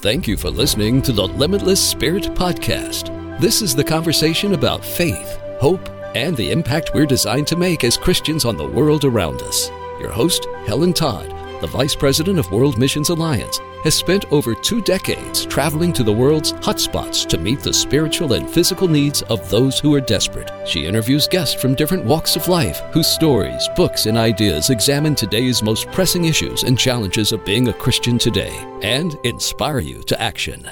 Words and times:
Thank 0.00 0.28
you 0.28 0.36
for 0.36 0.48
listening 0.48 1.02
to 1.02 1.12
the 1.12 1.26
Limitless 1.26 1.82
Spirit 1.84 2.22
Podcast. 2.22 3.10
This 3.40 3.62
is 3.62 3.74
the 3.74 3.82
conversation 3.82 4.54
about 4.54 4.84
faith, 4.84 5.40
hope, 5.60 5.88
and 6.14 6.36
the 6.36 6.52
impact 6.52 6.92
we're 6.94 7.04
designed 7.04 7.48
to 7.48 7.56
make 7.56 7.82
as 7.82 7.96
Christians 7.96 8.44
on 8.44 8.56
the 8.56 8.64
world 8.64 9.04
around 9.04 9.42
us. 9.42 9.70
Your 9.98 10.12
host, 10.12 10.46
Helen 10.68 10.92
Todd, 10.92 11.32
the 11.60 11.66
Vice 11.66 11.94
President 11.94 12.38
of 12.38 12.50
World 12.50 12.78
Missions 12.78 13.10
Alliance, 13.10 13.60
has 13.84 13.94
spent 13.94 14.30
over 14.32 14.54
two 14.54 14.80
decades 14.80 15.46
traveling 15.46 15.92
to 15.92 16.02
the 16.02 16.12
world's 16.12 16.52
hotspots 16.54 17.26
to 17.28 17.38
meet 17.38 17.60
the 17.60 17.72
spiritual 17.72 18.32
and 18.32 18.48
physical 18.48 18.88
needs 18.88 19.22
of 19.22 19.48
those 19.50 19.78
who 19.78 19.94
are 19.94 20.00
desperate. 20.00 20.50
She 20.66 20.86
interviews 20.86 21.28
guests 21.28 21.60
from 21.60 21.74
different 21.74 22.04
walks 22.04 22.36
of 22.36 22.48
life 22.48 22.80
whose 22.92 23.06
stories, 23.06 23.68
books, 23.76 24.06
and 24.06 24.18
ideas 24.18 24.70
examine 24.70 25.14
today's 25.14 25.62
most 25.62 25.90
pressing 25.92 26.24
issues 26.24 26.64
and 26.64 26.78
challenges 26.78 27.32
of 27.32 27.44
being 27.44 27.68
a 27.68 27.72
Christian 27.72 28.18
today 28.18 28.56
and 28.82 29.16
inspire 29.24 29.80
you 29.80 30.02
to 30.04 30.20
action. 30.20 30.68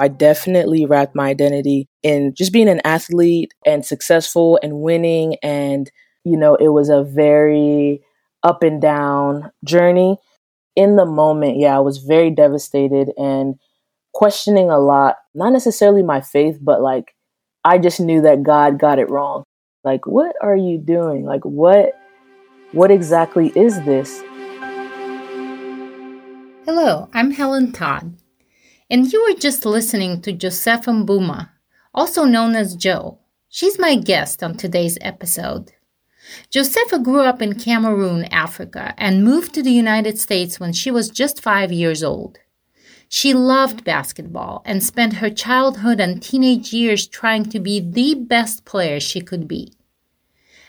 I 0.00 0.08
definitely 0.08 0.86
wrapped 0.86 1.14
my 1.14 1.28
identity 1.28 1.86
in 2.02 2.32
just 2.34 2.54
being 2.54 2.70
an 2.70 2.80
athlete 2.84 3.52
and 3.66 3.84
successful 3.84 4.58
and 4.62 4.80
winning. 4.80 5.36
And, 5.42 5.90
you 6.24 6.38
know, 6.38 6.54
it 6.54 6.68
was 6.68 6.88
a 6.88 7.04
very 7.04 8.00
up 8.42 8.62
and 8.62 8.80
down 8.80 9.50
journey 9.64 10.18
in 10.76 10.96
the 10.96 11.04
moment, 11.04 11.58
yeah, 11.58 11.76
I 11.76 11.80
was 11.80 11.98
very 11.98 12.30
devastated 12.30 13.12
and 13.18 13.56
questioning 14.12 14.70
a 14.70 14.78
lot. 14.78 15.16
Not 15.34 15.52
necessarily 15.52 16.02
my 16.02 16.20
faith, 16.20 16.58
but 16.60 16.80
like 16.80 17.14
I 17.64 17.78
just 17.78 18.00
knew 18.00 18.22
that 18.22 18.42
God 18.42 18.78
got 18.78 18.98
it 18.98 19.10
wrong. 19.10 19.44
Like, 19.84 20.06
what 20.06 20.34
are 20.42 20.56
you 20.56 20.78
doing? 20.78 21.24
Like, 21.24 21.44
what 21.44 21.98
what 22.72 22.90
exactly 22.90 23.52
is 23.56 23.76
this? 23.84 24.22
Hello, 26.64 27.08
I'm 27.12 27.32
Helen 27.32 27.72
Todd, 27.72 28.14
and 28.88 29.12
you 29.12 29.22
were 29.22 29.38
just 29.38 29.66
listening 29.66 30.22
to 30.22 30.32
Josepha 30.32 30.90
Mbuma, 30.90 31.50
also 31.92 32.24
known 32.24 32.54
as 32.54 32.76
Joe. 32.76 33.18
She's 33.48 33.78
my 33.78 33.96
guest 33.96 34.42
on 34.42 34.56
today's 34.56 34.96
episode. 35.00 35.72
Josepha 36.50 36.98
grew 36.98 37.22
up 37.22 37.40
in 37.42 37.58
Cameroon, 37.58 38.24
Africa, 38.24 38.94
and 38.98 39.24
moved 39.24 39.54
to 39.54 39.62
the 39.62 39.72
United 39.72 40.18
States 40.18 40.58
when 40.58 40.72
she 40.72 40.90
was 40.90 41.10
just 41.10 41.42
five 41.42 41.72
years 41.72 42.02
old. 42.02 42.38
She 43.08 43.34
loved 43.34 43.82
basketball 43.82 44.62
and 44.64 44.84
spent 44.84 45.14
her 45.14 45.30
childhood 45.30 45.98
and 45.98 46.22
teenage 46.22 46.72
years 46.72 47.08
trying 47.08 47.44
to 47.46 47.58
be 47.58 47.80
the 47.80 48.14
best 48.14 48.64
player 48.64 49.00
she 49.00 49.20
could 49.20 49.48
be. 49.48 49.72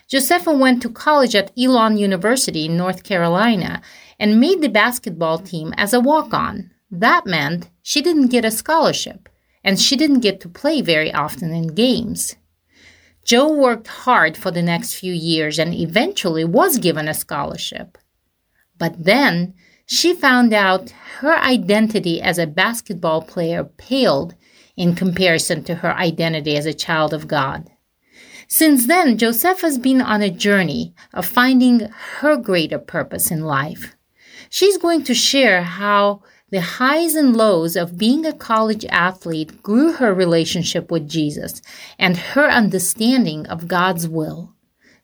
Josepha 0.08 0.52
went 0.52 0.82
to 0.82 0.90
college 0.90 1.36
at 1.36 1.52
Elon 1.58 1.98
University 1.98 2.66
in 2.66 2.76
North 2.76 3.04
Carolina 3.04 3.82
and 4.20 4.40
made 4.40 4.62
the 4.62 4.70
basketball 4.70 5.38
team 5.38 5.74
as 5.78 5.94
a 5.94 6.00
walk 6.00 6.34
on. 6.34 6.72
That 6.90 7.26
meant 7.26 7.70
she 7.82 8.02
didn't 8.02 8.28
get 8.28 8.44
a 8.44 8.52
scholarship, 8.52 9.30
and 9.64 9.80
she 9.80 9.96
didn't 9.96 10.20
get 10.20 10.42
to 10.42 10.50
play 10.50 10.82
very 10.82 11.14
often 11.14 11.54
in 11.54 11.68
games. 11.68 12.36
Joe 13.24 13.54
worked 13.54 13.88
hard 13.88 14.36
for 14.36 14.52
the 14.52 14.62
next 14.62 14.94
few 14.94 15.14
years 15.14 15.60
and 15.60 15.74
eventually 15.74 16.44
was 16.44 16.78
given 16.78 17.08
a 17.08 17.14
scholarship. 17.14 17.98
But 18.78 19.04
then 19.04 19.54
she 19.86 20.14
found 20.14 20.54
out 20.54 20.92
her 21.20 21.38
identity 21.38 22.22
as 22.22 22.40
a 22.40 22.48
basketball 22.48 23.22
player 23.22 23.64
paled 23.64 24.36
in 24.76 24.96
comparison 24.96 25.64
to 25.66 25.76
her 25.76 25.94
identity 25.94 26.58
as 26.58 26.66
a 26.66 26.74
child 26.74 27.14
of 27.14 27.28
God. 27.28 27.70
Since 28.48 28.88
then, 28.88 29.18
Josepha 29.18 29.66
has 29.66 29.78
been 29.78 30.02
on 30.02 30.22
a 30.22 30.30
journey 30.30 30.94
of 31.14 31.26
finding 31.26 31.82
her 32.20 32.36
greater 32.36 32.80
purpose 32.80 33.32
in 33.32 33.42
life. 33.42 33.96
She's 34.50 34.78
going 34.78 35.04
to 35.06 35.14
share 35.14 35.62
how 35.62 36.24
the 36.52 36.62
highs 36.62 37.16
and 37.16 37.36
lows 37.36 37.78
of 37.78 37.98
being 37.98 38.26
a 38.26 38.34
college 38.34 38.86
athlete 38.90 39.64
grew 39.64 39.94
her 39.94 40.14
relationship 40.14 40.92
with 40.92 41.08
Jesus 41.08 41.62
and 41.98 42.18
her 42.18 42.50
understanding 42.50 43.48
of 43.48 43.70
God's 43.70 44.06
will. 44.08 44.54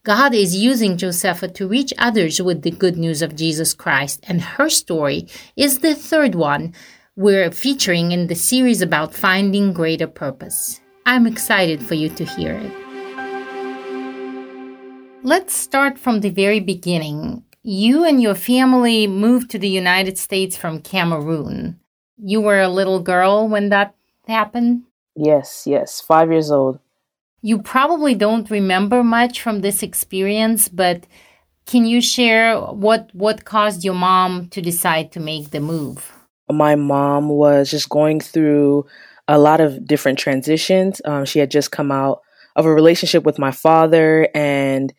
God 0.04 0.34
is 0.34 0.56
using 0.56 0.98
Josepha 0.98 1.48
to 1.50 1.68
reach 1.68 1.94
others 1.98 2.42
with 2.42 2.64
the 2.64 2.72
good 2.72 2.98
news 2.98 3.22
of 3.22 3.36
Jesus 3.36 3.74
Christ, 3.74 4.26
and 4.28 4.42
her 4.42 4.70
story 4.70 5.28
is 5.56 5.80
the 5.80 5.96
third 5.96 6.36
one 6.36 6.74
we're 7.16 7.50
featuring 7.52 8.12
in 8.12 8.28
the 8.28 8.36
series 8.36 8.82
about 8.82 9.14
finding 9.14 9.72
greater 9.72 10.08
purpose. 10.08 10.82
I'm 11.06 11.26
excited 11.26 11.82
for 11.82 11.96
you 11.96 12.10
to 12.10 12.26
hear 12.26 12.54
it. 12.54 12.74
Let's 15.24 15.54
start 15.54 15.98
from 15.98 16.20
the 16.20 16.30
very 16.30 16.60
beginning 16.60 17.44
you 17.68 18.06
and 18.06 18.22
your 18.22 18.34
family 18.34 19.08
moved 19.08 19.52
to 19.52 19.60
the 19.60 19.68
United 19.68 20.18
States 20.18 20.56
from 20.56 20.80
Cameroon. 20.80 21.78
You 22.18 22.40
were 22.40 22.62
a 22.62 22.70
little 22.70 23.02
girl 23.02 23.50
when 23.50 23.68
that 23.70 23.94
happened? 24.26 24.84
Yes, 25.18 25.68
yes, 25.68 26.00
five 26.00 26.32
years 26.32 26.50
old. 26.50 26.80
You 27.42 27.62
probably 27.62 28.16
don't 28.16 28.50
remember 28.50 29.04
much 29.04 29.42
from 29.42 29.60
this 29.60 29.84
experience, 29.84 30.70
but 30.70 31.06
can 31.66 31.86
you 31.86 32.02
share 32.02 32.58
what 32.58 33.10
what 33.14 33.44
caused 33.44 33.84
your 33.84 33.96
mom 33.96 34.48
to 34.50 34.62
decide 34.62 35.12
to 35.12 35.20
make 35.20 35.50
the 35.50 35.60
move? 35.60 36.10
My 36.50 36.76
mom 36.76 37.28
was 37.28 37.70
just 37.70 37.90
going 37.90 38.22
through 38.22 38.86
a 39.28 39.38
lot 39.38 39.60
of 39.60 39.86
different 39.86 40.20
transitions. 40.20 41.02
Um, 41.04 41.26
she 41.26 41.40
had 41.40 41.52
just 41.52 41.72
come 41.72 41.92
out 41.92 42.22
of 42.56 42.66
a 42.66 42.74
relationship 42.74 43.26
with 43.26 43.38
my 43.38 43.52
father, 43.52 44.30
and 44.34 44.94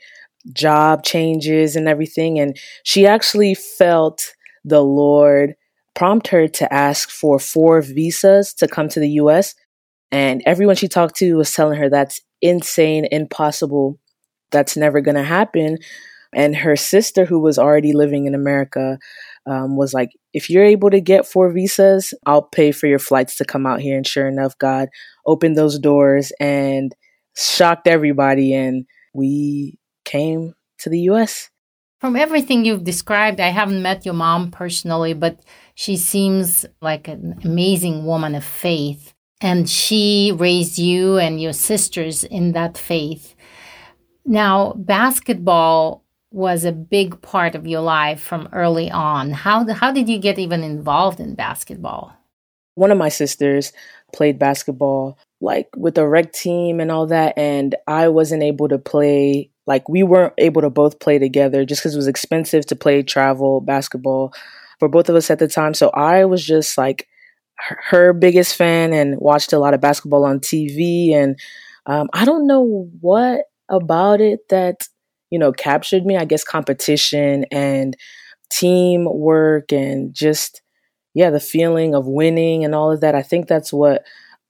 job 0.53 1.05
changes 1.05 1.77
and 1.77 1.89
everything. 1.89 2.39
And 2.39 2.57
she 2.85 3.07
actually 3.07 3.55
felt 3.55 4.35
the 4.65 4.83
Lord 4.83 5.55
prompt 5.95 6.29
her 6.29 6.47
to 6.47 6.73
ask 6.73 7.11
for 7.11 7.39
four 7.39 7.83
visas 7.83 8.55
to 8.55 8.69
come 8.69 8.89
to 8.89 9.01
the 9.01 9.11
US. 9.23 9.55
And 10.11 10.43
everyone 10.47 10.77
she 10.77 10.89
talked 10.89 11.17
to 11.17 11.35
was 11.35 11.53
telling 11.53 11.79
her 11.79 11.91
that's 11.91 12.21
insane, 12.41 13.07
impossible, 13.11 13.99
that's 14.51 14.77
never 14.77 15.01
going 15.01 15.17
to 15.17 15.25
happen. 15.25 15.79
And 16.35 16.55
her 16.57 16.77
sister, 16.77 17.25
who 17.25 17.41
was 17.41 17.59
already 17.59 17.93
living 17.93 18.27
in 18.27 18.35
America, 18.35 18.99
um, 19.47 19.77
was 19.77 19.95
like, 19.95 20.11
if 20.35 20.51
you're 20.51 20.65
able 20.65 20.91
to 20.91 21.01
get 21.01 21.27
four 21.27 21.51
visas, 21.51 22.13
I'll 22.27 22.43
pay 22.43 22.71
for 22.71 22.87
your 22.87 22.99
flights 22.99 23.37
to 23.37 23.45
come 23.45 23.67
out 23.67 23.81
here. 23.81 23.97
And 23.97 24.07
sure 24.07 24.29
enough, 24.29 24.57
God 24.59 24.89
opened 25.27 25.57
those 25.57 25.79
doors 25.79 26.33
and 26.39 26.95
shocked 27.37 27.87
everybody. 27.87 28.55
And 28.55 28.85
we 29.15 29.79
came 30.09 30.55
to 30.79 30.89
the 30.89 31.01
US. 31.11 31.51
From 32.01 32.17
everything 32.17 32.65
you've 32.65 32.85
described, 32.85 33.41
I 33.41 33.49
haven't 33.49 33.83
met 33.83 34.07
your 34.07 34.15
mom 34.15 34.51
personally, 34.51 35.15
but 35.15 35.41
she 35.75 35.97
seems 35.97 36.65
like 36.81 37.09
an 37.09 37.41
amazing 37.45 38.07
woman 38.07 38.35
of 38.35 38.45
faith. 38.45 39.13
And 39.41 39.69
she 39.69 40.33
raised 40.35 40.79
you 40.79 41.19
and 41.19 41.41
your 41.41 41.53
sisters 41.53 42.25
in 42.25 42.53
that 42.53 42.79
faith. 42.79 43.35
Now, 44.25 44.75
basketball 44.77 46.05
was 46.31 46.65
a 46.65 46.73
big 46.73 47.21
part 47.23 47.55
of 47.55 47.67
your 47.67 47.81
life 47.81 48.21
from 48.21 48.49
early 48.53 48.91
on. 48.91 49.31
How, 49.33 49.67
how 49.73 49.93
did 49.93 50.09
you 50.09 50.19
get 50.19 50.39
even 50.39 50.63
involved 50.63 51.21
in 51.21 51.35
basketball? 51.35 52.13
One 52.75 52.93
of 52.93 52.99
my 52.99 53.09
sisters 53.09 53.73
played 54.15 54.39
basketball, 54.39 55.19
like 55.41 55.69
with 55.77 55.95
the 55.95 56.07
rec 56.07 56.33
team 56.33 56.79
and 56.81 56.93
all 56.93 57.07
that, 57.07 57.37
and 57.37 57.75
I 57.87 58.09
wasn't 58.09 58.43
able 58.43 58.69
to 58.69 58.79
play 58.79 59.51
like 59.69 59.87
we 59.87 60.03
weren't 60.03 60.33
able 60.39 60.63
to 60.63 60.71
both 60.71 60.99
play 60.99 61.19
together 61.19 61.67
just 61.67 61.83
because 61.83 61.95
it 61.95 61.99
was 61.99 62.09
expensive 62.09 62.65
to 62.67 62.75
play 62.75 63.03
travel 63.03 63.61
basketball 63.61 64.33
for 64.79 64.89
both 64.89 65.11
of 65.11 65.15
us 65.15 65.31
at 65.31 65.39
the 65.39 65.47
time. 65.47 65.75
So 65.75 65.91
I 65.91 66.25
was 66.25 66.45
just 66.45 66.79
like 66.79 67.07
her 67.91 68.15
biggest 68.15 68.57
fan 68.57 68.95
and 68.95 69.19
watched 69.19 69.53
a 69.53 69.59
lot 69.59 69.75
of 69.75 69.81
basketball 69.83 70.25
on 70.25 70.41
TV. 70.41 71.13
And 71.13 71.39
um, 71.85 72.09
I 72.15 72.25
don't 72.25 72.47
know 72.47 72.89
what 73.01 73.43
about 73.69 74.23
it 74.23 74.49
that, 74.49 74.89
you 75.31 75.39
know, 75.39 75.53
captured 75.53 76.07
me. 76.07 76.17
I 76.17 76.25
guess 76.25 76.45
competition 76.45 77.45
and 77.53 77.95
teamwork 78.51 79.71
and 79.71 80.15
just, 80.15 80.63
yeah, 81.13 81.29
the 81.29 81.41
feeling 81.41 81.95
of 81.95 82.07
winning 82.07 82.65
and 82.65 82.75
all 82.75 82.91
of 82.91 83.03
that. 83.03 83.15
I 83.15 83.23
think 83.23 83.49
that's 83.49 83.71
what 83.71 84.05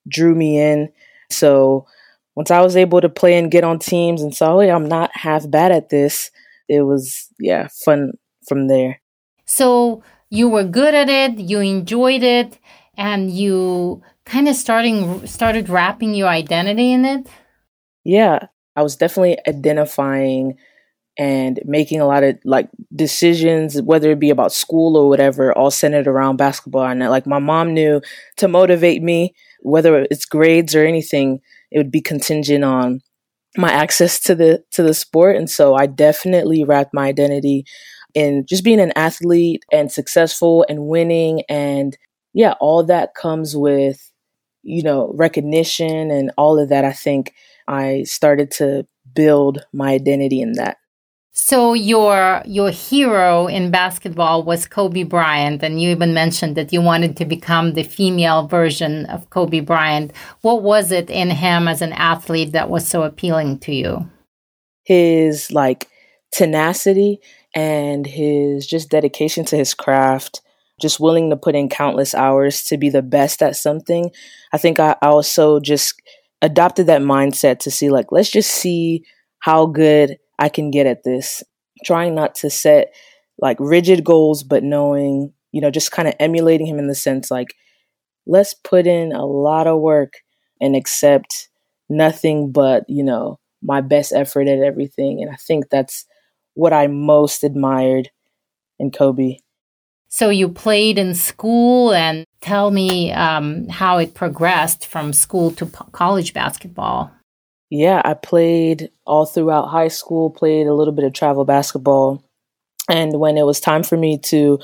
drew 0.09 0.37
me 0.37 0.61
in. 0.61 0.91
So, 1.29 1.87
once 2.39 2.53
I 2.53 2.61
was 2.61 2.77
able 2.77 3.01
to 3.01 3.09
play 3.09 3.37
and 3.37 3.51
get 3.51 3.65
on 3.65 3.81
teams 3.81 4.23
and 4.23 4.33
saw, 4.33 4.61
hey, 4.61 4.71
I'm 4.71 4.87
not 4.87 5.11
half 5.13 5.51
bad 5.51 5.73
at 5.73 5.89
this, 5.89 6.31
it 6.69 6.83
was, 6.83 7.27
yeah, 7.41 7.67
fun 7.85 8.13
from 8.47 8.69
there. 8.69 9.01
So 9.45 10.05
you 10.31 10.49
were 10.49 10.63
good 10.63 10.95
at 10.95 11.09
it, 11.09 11.41
you 11.41 11.59
enjoyed 11.59 12.23
it, 12.23 12.57
and 12.97 13.29
you 13.29 14.03
kind 14.25 14.47
of 14.47 14.55
starting 14.55 15.27
started 15.27 15.69
wrapping 15.69 16.15
your 16.15 16.29
identity 16.29 16.93
in 16.93 17.05
it? 17.05 17.27
Yeah, 18.05 18.47
I 18.77 18.83
was 18.83 18.95
definitely 18.95 19.39
identifying 19.49 20.59
and 21.19 21.59
making 21.65 22.01
a 22.01 22.07
lot 22.07 22.23
of 22.23 22.39
like 22.45 22.71
decisions, 22.95 23.83
whether 23.83 24.13
it 24.13 24.21
be 24.21 24.31
about 24.31 24.53
school 24.53 24.97
or 24.97 25.09
whatever, 25.09 25.53
all 25.59 25.73
centered 25.73 26.07
around 26.07 26.37
basketball. 26.37 26.85
And 26.85 27.01
like 27.01 27.27
my 27.27 27.41
mom 27.41 27.75
knew 27.75 28.01
to 28.37 28.47
motivate 28.47 29.03
me, 29.03 29.35
whether 29.63 30.07
it's 30.09 30.25
grades 30.25 30.77
or 30.77 30.87
anything, 30.87 31.41
it 31.71 31.79
would 31.79 31.91
be 31.91 32.01
contingent 32.01 32.65
on 32.65 33.01
my 33.57 33.73
access 33.73 34.21
to 34.21 34.35
the 34.35 34.63
to 34.73 34.83
the 34.83 34.95
sport 34.95 35.37
and 35.37 35.51
so 35.51 35.75
I 35.75 35.87
definitely 35.87 36.65
wrapped 36.65 36.95
my 36.95 37.07
identity 37.07 37.65
in 38.15 38.45
just 38.49 38.65
being 38.65 38.81
an 38.81 38.93
athlete 38.97 39.65
and 39.73 39.91
successful 39.91 40.65
and 40.69 40.87
winning 40.87 41.43
and 41.49 41.97
yeah, 42.35 42.55
all 42.61 42.85
that 42.85 43.15
comes 43.15 43.57
with, 43.57 44.13
you 44.63 44.83
know, 44.83 45.13
recognition 45.17 46.11
and 46.11 46.31
all 46.37 46.59
of 46.59 46.69
that. 46.69 46.85
I 46.85 46.93
think 46.93 47.33
I 47.67 48.05
started 48.05 48.51
to 48.53 48.87
build 49.15 49.65
my 49.73 49.93
identity 49.93 50.41
in 50.41 50.53
that. 50.53 50.77
So 51.41 51.73
your 51.73 52.43
your 52.47 52.71
hero 52.71 53.47
in 53.47 53.71
basketball 53.71 54.43
was 54.43 54.67
Kobe 54.67 55.05
Bryant, 55.05 55.63
and 55.63 55.81
you 55.81 55.91
even 55.91 56.13
mentioned 56.13 56.57
that 56.57 56.73
you 56.73 56.83
wanted 56.83 57.17
to 57.17 57.25
become 57.25 57.75
the 57.75 57.85
female 57.85 58.49
version 58.49 59.07
of 59.07 59.31
Kobe 59.31 59.61
Bryant. 59.61 60.13
What 60.41 60.65
was 60.65 60.91
it 60.91 61.09
in 61.09 61.31
him 61.31 61.69
as 61.69 61.81
an 61.81 61.93
athlete 61.93 62.51
that 62.53 62.69
was 62.69 62.89
so 62.89 63.05
appealing 63.05 63.61
to 63.61 63.73
you? 63.73 64.11
His 64.83 65.53
like 65.53 65.87
tenacity 66.33 67.21
and 67.55 68.05
his 68.05 68.67
just 68.67 68.91
dedication 68.91 69.45
to 69.45 69.57
his 69.57 69.75
craft, 69.75 70.41
just 70.81 70.99
willing 70.99 71.31
to 71.31 71.37
put 71.37 71.55
in 71.55 71.69
countless 71.69 72.17
hours 72.17 72.65
to 72.65 72.77
be 72.77 72.91
the 72.91 73.01
best 73.01 73.43
at 73.43 73.55
something. 73.55 74.11
I 74.53 74.59
think 74.59 74.81
I 74.81 74.97
also 75.03 75.61
just 75.61 76.03
adopted 76.43 76.89
that 76.89 77.01
mindset 77.01 77.61
to 77.61 77.71
see 77.71 77.91
like 77.91 78.11
let's 78.11 78.29
just 78.29 78.51
see 78.51 79.05
how 79.39 79.67
good 79.67 80.19
I 80.39 80.49
can 80.49 80.71
get 80.71 80.87
at 80.87 81.05
this. 81.05 81.43
Trying 81.85 82.15
not 82.15 82.35
to 82.37 82.51
set 82.51 82.93
like 83.39 83.57
rigid 83.61 84.05
goals, 84.05 84.43
but 84.43 84.65
knowing, 84.65 85.33
you 85.53 85.61
know, 85.61 85.71
just 85.71 85.93
kind 85.93 86.09
of 86.09 86.15
emulating 86.19 86.67
him 86.67 86.79
in 86.79 86.89
the 86.89 86.95
sense 86.95 87.31
like, 87.31 87.55
let's 88.27 88.53
put 88.55 88.87
in 88.87 89.13
a 89.13 89.25
lot 89.25 89.67
of 89.67 89.81
work 89.81 90.15
and 90.61 90.75
accept 90.75 91.49
nothing 91.89 92.53
but, 92.53 92.85
you 92.89 93.05
know, 93.05 93.39
my 93.63 93.81
best 93.81 94.13
effort 94.13 94.49
at 94.49 94.59
everything. 94.59 95.23
And 95.23 95.31
I 95.31 95.37
think 95.37 95.71
that's 95.71 96.05
what 96.55 96.73
I 96.73 96.89
most 96.89 97.45
admired 97.45 98.11
in 98.79 98.91
Kobe. 98.91 99.39
So 100.09 100.31
you 100.31 100.49
played 100.49 100.99
in 100.99 101.15
school, 101.15 101.93
and 101.93 102.25
tell 102.41 102.71
me 102.71 103.13
um, 103.13 103.69
how 103.69 103.99
it 103.99 104.15
progressed 104.15 104.87
from 104.87 105.13
school 105.13 105.51
to 105.53 105.67
college 105.67 106.33
basketball. 106.33 107.13
Yeah, 107.71 108.01
I 108.05 108.15
played 108.15 108.91
all 109.07 109.27
throughout 109.27 109.69
high 109.69 109.89
school, 109.89 110.31
played 110.31 110.67
a 110.67 110.75
little 110.75 110.95
bit 110.95 111.05
of 111.05 111.13
travel 111.13 111.45
basketball. 111.45 112.25
And 112.89 113.21
when 113.21 113.37
it 113.37 113.45
was 113.45 113.61
time 113.61 113.83
for 113.83 113.97
me 113.97 114.19
to 114.19 114.59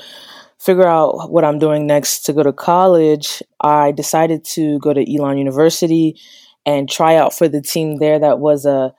figure 0.59 0.87
out 0.87 1.29
what 1.29 1.45
I'm 1.45 1.59
doing 1.59 1.85
next 1.85 2.21
to 2.23 2.33
go 2.33 2.41
to 2.41 2.51
college, 2.51 3.43
I 3.61 3.91
decided 3.91 4.43
to 4.45 4.79
go 4.79 4.93
to 4.93 5.15
Elon 5.15 5.37
University 5.37 6.19
and 6.65 6.89
try 6.89 7.15
out 7.15 7.33
for 7.37 7.47
the 7.47 7.61
team 7.61 7.97
there. 7.97 8.17
That 8.17 8.39
was 8.39 8.65
a 8.65 8.93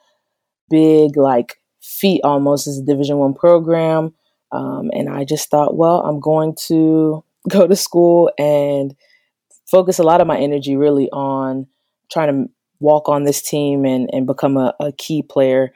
big, 0.69 1.17
like, 1.17 1.59
feat 1.81 2.21
almost 2.23 2.67
as 2.67 2.77
a 2.77 2.85
Division 2.85 3.17
One 3.17 3.33
program. 3.33 4.13
Um, 4.53 4.89
and 4.93 5.09
I 5.09 5.25
just 5.25 5.49
thought, 5.49 5.75
well, 5.75 6.01
I'm 6.05 6.21
going 6.21 6.55
to 6.67 7.25
go 7.49 7.67
to 7.67 7.75
school 7.75 8.31
and 8.39 8.95
focus 9.69 9.99
a 9.99 10.03
lot 10.03 10.21
of 10.21 10.27
my 10.27 10.37
energy 10.37 10.77
really 10.77 11.09
on 11.09 11.67
trying 12.09 12.45
to 12.45 12.49
walk 12.79 13.09
on 13.09 13.23
this 13.23 13.41
team 13.41 13.85
and, 13.85 14.09
and 14.13 14.27
become 14.27 14.57
a, 14.57 14.73
a 14.79 14.91
key 14.91 15.23
player. 15.23 15.73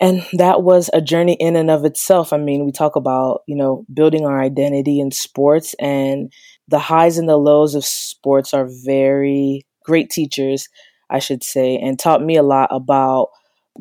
And 0.00 0.26
that 0.32 0.62
was 0.62 0.90
a 0.92 1.00
journey 1.00 1.34
in 1.34 1.54
and 1.54 1.70
of 1.70 1.84
itself. 1.84 2.32
I 2.32 2.36
mean, 2.36 2.64
we 2.64 2.72
talk 2.72 2.96
about, 2.96 3.42
you 3.46 3.54
know, 3.54 3.86
building 3.92 4.26
our 4.26 4.40
identity 4.40 4.98
in 4.98 5.12
sports 5.12 5.74
and 5.78 6.32
the 6.66 6.80
highs 6.80 7.18
and 7.18 7.28
the 7.28 7.36
lows 7.36 7.74
of 7.74 7.84
sports 7.84 8.52
are 8.52 8.68
very 8.84 9.64
great 9.84 10.10
teachers, 10.10 10.68
I 11.10 11.20
should 11.20 11.44
say, 11.44 11.76
and 11.76 11.98
taught 11.98 12.22
me 12.22 12.36
a 12.36 12.42
lot 12.42 12.68
about 12.72 13.28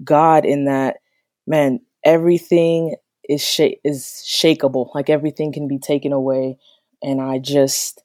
God 0.04 0.46
in 0.46 0.66
that, 0.66 0.98
man, 1.48 1.80
everything 2.04 2.96
is 3.28 3.44
sh- 3.44 3.78
is 3.84 4.24
shakable. 4.28 4.94
Like 4.94 5.10
everything 5.10 5.52
can 5.52 5.68
be 5.68 5.80
taken 5.80 6.14
away. 6.14 6.58
And 7.04 7.22
I 7.22 7.40
just 7.40 8.02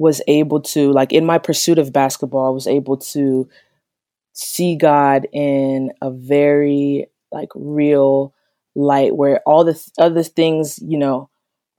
was 0.00 0.22
able 0.26 0.62
to 0.62 0.90
like 0.92 1.12
in 1.12 1.26
my 1.26 1.36
pursuit 1.36 1.78
of 1.78 1.92
basketball 1.92 2.54
was 2.54 2.66
able 2.66 2.96
to 2.96 3.46
see 4.32 4.74
God 4.74 5.28
in 5.30 5.92
a 6.00 6.10
very 6.10 7.06
like 7.30 7.50
real 7.54 8.34
light 8.74 9.14
where 9.14 9.40
all 9.44 9.62
the 9.62 9.74
th- 9.74 9.90
other 9.98 10.22
things, 10.22 10.78
you 10.78 10.96
know, 10.96 11.28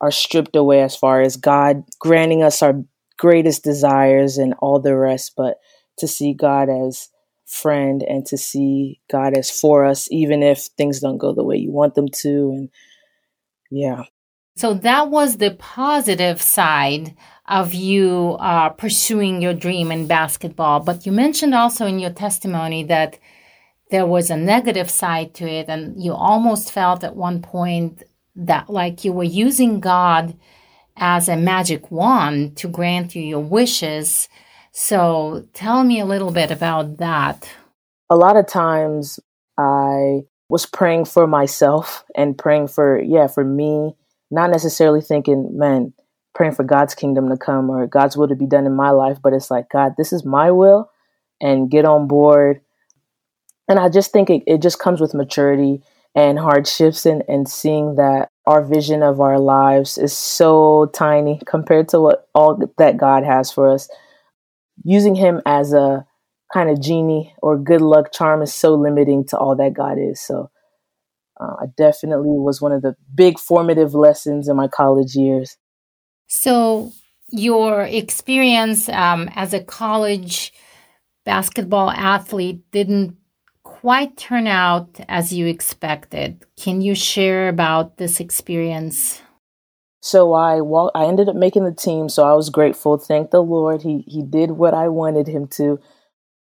are 0.02 0.12
stripped 0.12 0.56
away 0.56 0.84
as 0.84 0.96
far 0.96 1.22
as 1.22 1.36
God 1.36 1.84
granting 2.00 2.44
us 2.44 2.62
our 2.62 2.84
greatest 3.18 3.64
desires 3.64 4.38
and 4.38 4.54
all 4.60 4.80
the 4.80 4.96
rest, 4.96 5.34
but 5.36 5.58
to 5.98 6.08
see 6.08 6.36
God 6.36 6.70
as 6.70 7.10
friend 7.48 8.04
and 8.08 8.24
to 8.28 8.38
see 8.38 9.02
God 9.12 9.36
as 9.36 9.50
for 9.50 9.84
us 9.84 10.08
even 10.12 10.44
if 10.44 10.60
things 10.78 11.00
don't 11.00 11.18
go 11.18 11.34
the 11.34 11.44
way 11.44 11.58
you 11.58 11.72
want 11.72 11.96
them 11.96 12.08
to 12.22 12.52
and 12.54 12.70
yeah. 13.72 14.04
So 14.56 14.74
that 14.74 15.10
was 15.10 15.38
the 15.38 15.52
positive 15.52 16.42
side 16.42 17.16
of 17.48 17.74
you 17.74 18.38
uh, 18.40 18.70
pursuing 18.70 19.42
your 19.42 19.54
dream 19.54 19.92
in 19.92 20.08
basketball. 20.08 20.82
But 20.82 21.06
you 21.06 21.12
mentioned 21.12 21.56
also 21.56 21.86
in 21.86 22.00
your 22.00 22.12
testimony 22.12 22.84
that 22.86 23.18
there 23.90 24.06
was 24.06 24.30
a 24.30 24.38
negative 24.38 24.90
side 24.90 25.34
to 25.36 25.48
it, 25.48 25.68
and 25.68 26.02
you 26.02 26.14
almost 26.14 26.72
felt 26.72 27.04
at 27.04 27.16
one 27.16 27.42
point 27.42 28.04
that 28.36 28.70
like 28.70 29.04
you 29.04 29.12
were 29.12 29.24
using 29.24 29.80
God 29.80 30.38
as 30.96 31.28
a 31.28 31.36
magic 31.36 31.92
wand 31.92 32.58
to 32.58 32.68
grant 32.68 33.16
you 33.16 33.22
your 33.22 33.42
wishes. 33.42 34.30
So 34.72 35.46
tell 35.54 35.84
me 35.84 36.00
a 36.00 36.06
little 36.06 36.32
bit 36.32 36.52
about 36.52 36.98
that. 36.98 37.50
A 38.10 38.16
lot 38.16 38.38
of 38.38 38.48
times 38.48 39.20
I 39.58 40.22
was 40.50 40.66
praying 40.66 41.06
for 41.06 41.28
myself 41.28 42.04
and 42.16 42.38
praying 42.38 42.68
for, 42.68 43.02
yeah, 43.02 43.28
for 43.28 43.44
me, 43.44 43.96
not 44.32 44.50
necessarily 44.50 45.02
thinking, 45.02 45.58
man, 45.58 45.94
praying 46.34 46.54
for 46.54 46.64
God's 46.64 46.96
kingdom 46.96 47.30
to 47.30 47.38
come 47.38 47.70
or 47.70 47.86
God's 47.86 48.16
will 48.16 48.30
to 48.30 48.36
be 48.36 48.46
done 48.46 48.66
in 48.66 48.74
my 48.74 48.92
life, 48.92 49.18
but 49.22 49.34
it's 49.34 49.52
like, 49.52 49.70
God, 49.70 49.94
this 49.98 50.14
is 50.14 50.26
my 50.26 50.52
will 50.52 50.90
and 51.42 51.70
get 51.70 51.86
on 51.86 52.08
board. 52.08 52.62
And 53.68 53.78
I 53.78 53.90
just 53.90 54.12
think 54.12 54.30
it, 54.30 54.44
it 54.48 54.62
just 54.62 54.80
comes 54.80 55.02
with 55.02 55.14
maturity 55.14 55.84
and 56.16 56.40
hardships 56.40 57.06
and, 57.06 57.24
and 57.28 57.48
seeing 57.48 57.96
that 57.96 58.30
our 58.46 58.64
vision 58.64 59.04
of 59.04 59.20
our 59.22 59.40
lives 59.40 59.98
is 59.98 60.16
so 60.16 60.90
tiny 60.94 61.42
compared 61.46 61.90
to 61.90 62.00
what 62.00 62.28
all 62.34 62.60
that 62.78 62.98
God 62.98 63.24
has 63.24 63.52
for 63.52 63.70
us. 63.70 63.90
Using 64.84 65.16
him 65.16 65.42
as 65.46 65.74
a 65.74 66.06
kind 66.54 66.70
of 66.70 66.82
genie 66.82 67.34
or 67.42 67.58
good 67.58 67.82
luck 67.82 68.12
charm 68.12 68.42
is 68.42 68.54
so 68.54 68.74
limiting 68.76 69.26
to 69.28 69.38
all 69.38 69.56
that 69.56 69.74
God 69.74 69.98
is. 70.00 70.20
So 70.20 70.50
uh, 71.42 71.56
I 71.62 71.66
definitely 71.78 72.30
was 72.30 72.62
one 72.62 72.72
of 72.72 72.82
the 72.82 72.96
big 73.14 73.40
formative 73.40 73.94
lessons 73.94 74.48
in 74.48 74.56
my 74.56 74.68
college 74.68 75.16
years. 75.16 75.58
So, 76.28 76.92
your 77.30 77.84
experience 77.84 78.90
um, 78.90 79.30
as 79.36 79.54
a 79.54 79.64
college 79.64 80.54
basketball 81.26 81.90
athlete 81.90 82.62
didn't 82.72 83.16
quite 83.64 84.18
turn 84.18 84.48
out 84.48 85.00
as 85.08 85.32
you 85.32 85.48
expected. 85.48 86.46
Can 86.58 86.82
you 86.82 86.94
share 86.94 87.48
about 87.48 87.98
this 87.98 88.20
experience? 88.20 89.22
So 90.02 90.34
I 90.34 90.62
walk, 90.62 90.92
I 90.96 91.06
ended 91.06 91.30
up 91.30 91.36
making 91.36 91.64
the 91.64 91.74
team, 91.74 92.10
so 92.10 92.24
I 92.24 92.34
was 92.34 92.50
grateful. 92.50 92.98
Thank 92.98 93.30
the 93.32 93.42
Lord. 93.42 93.84
He 93.84 94.04
he 94.08 94.24
did 94.24 94.52
what 94.52 94.74
I 94.74 94.88
wanted 94.90 95.28
him 95.28 95.48
to. 95.58 95.80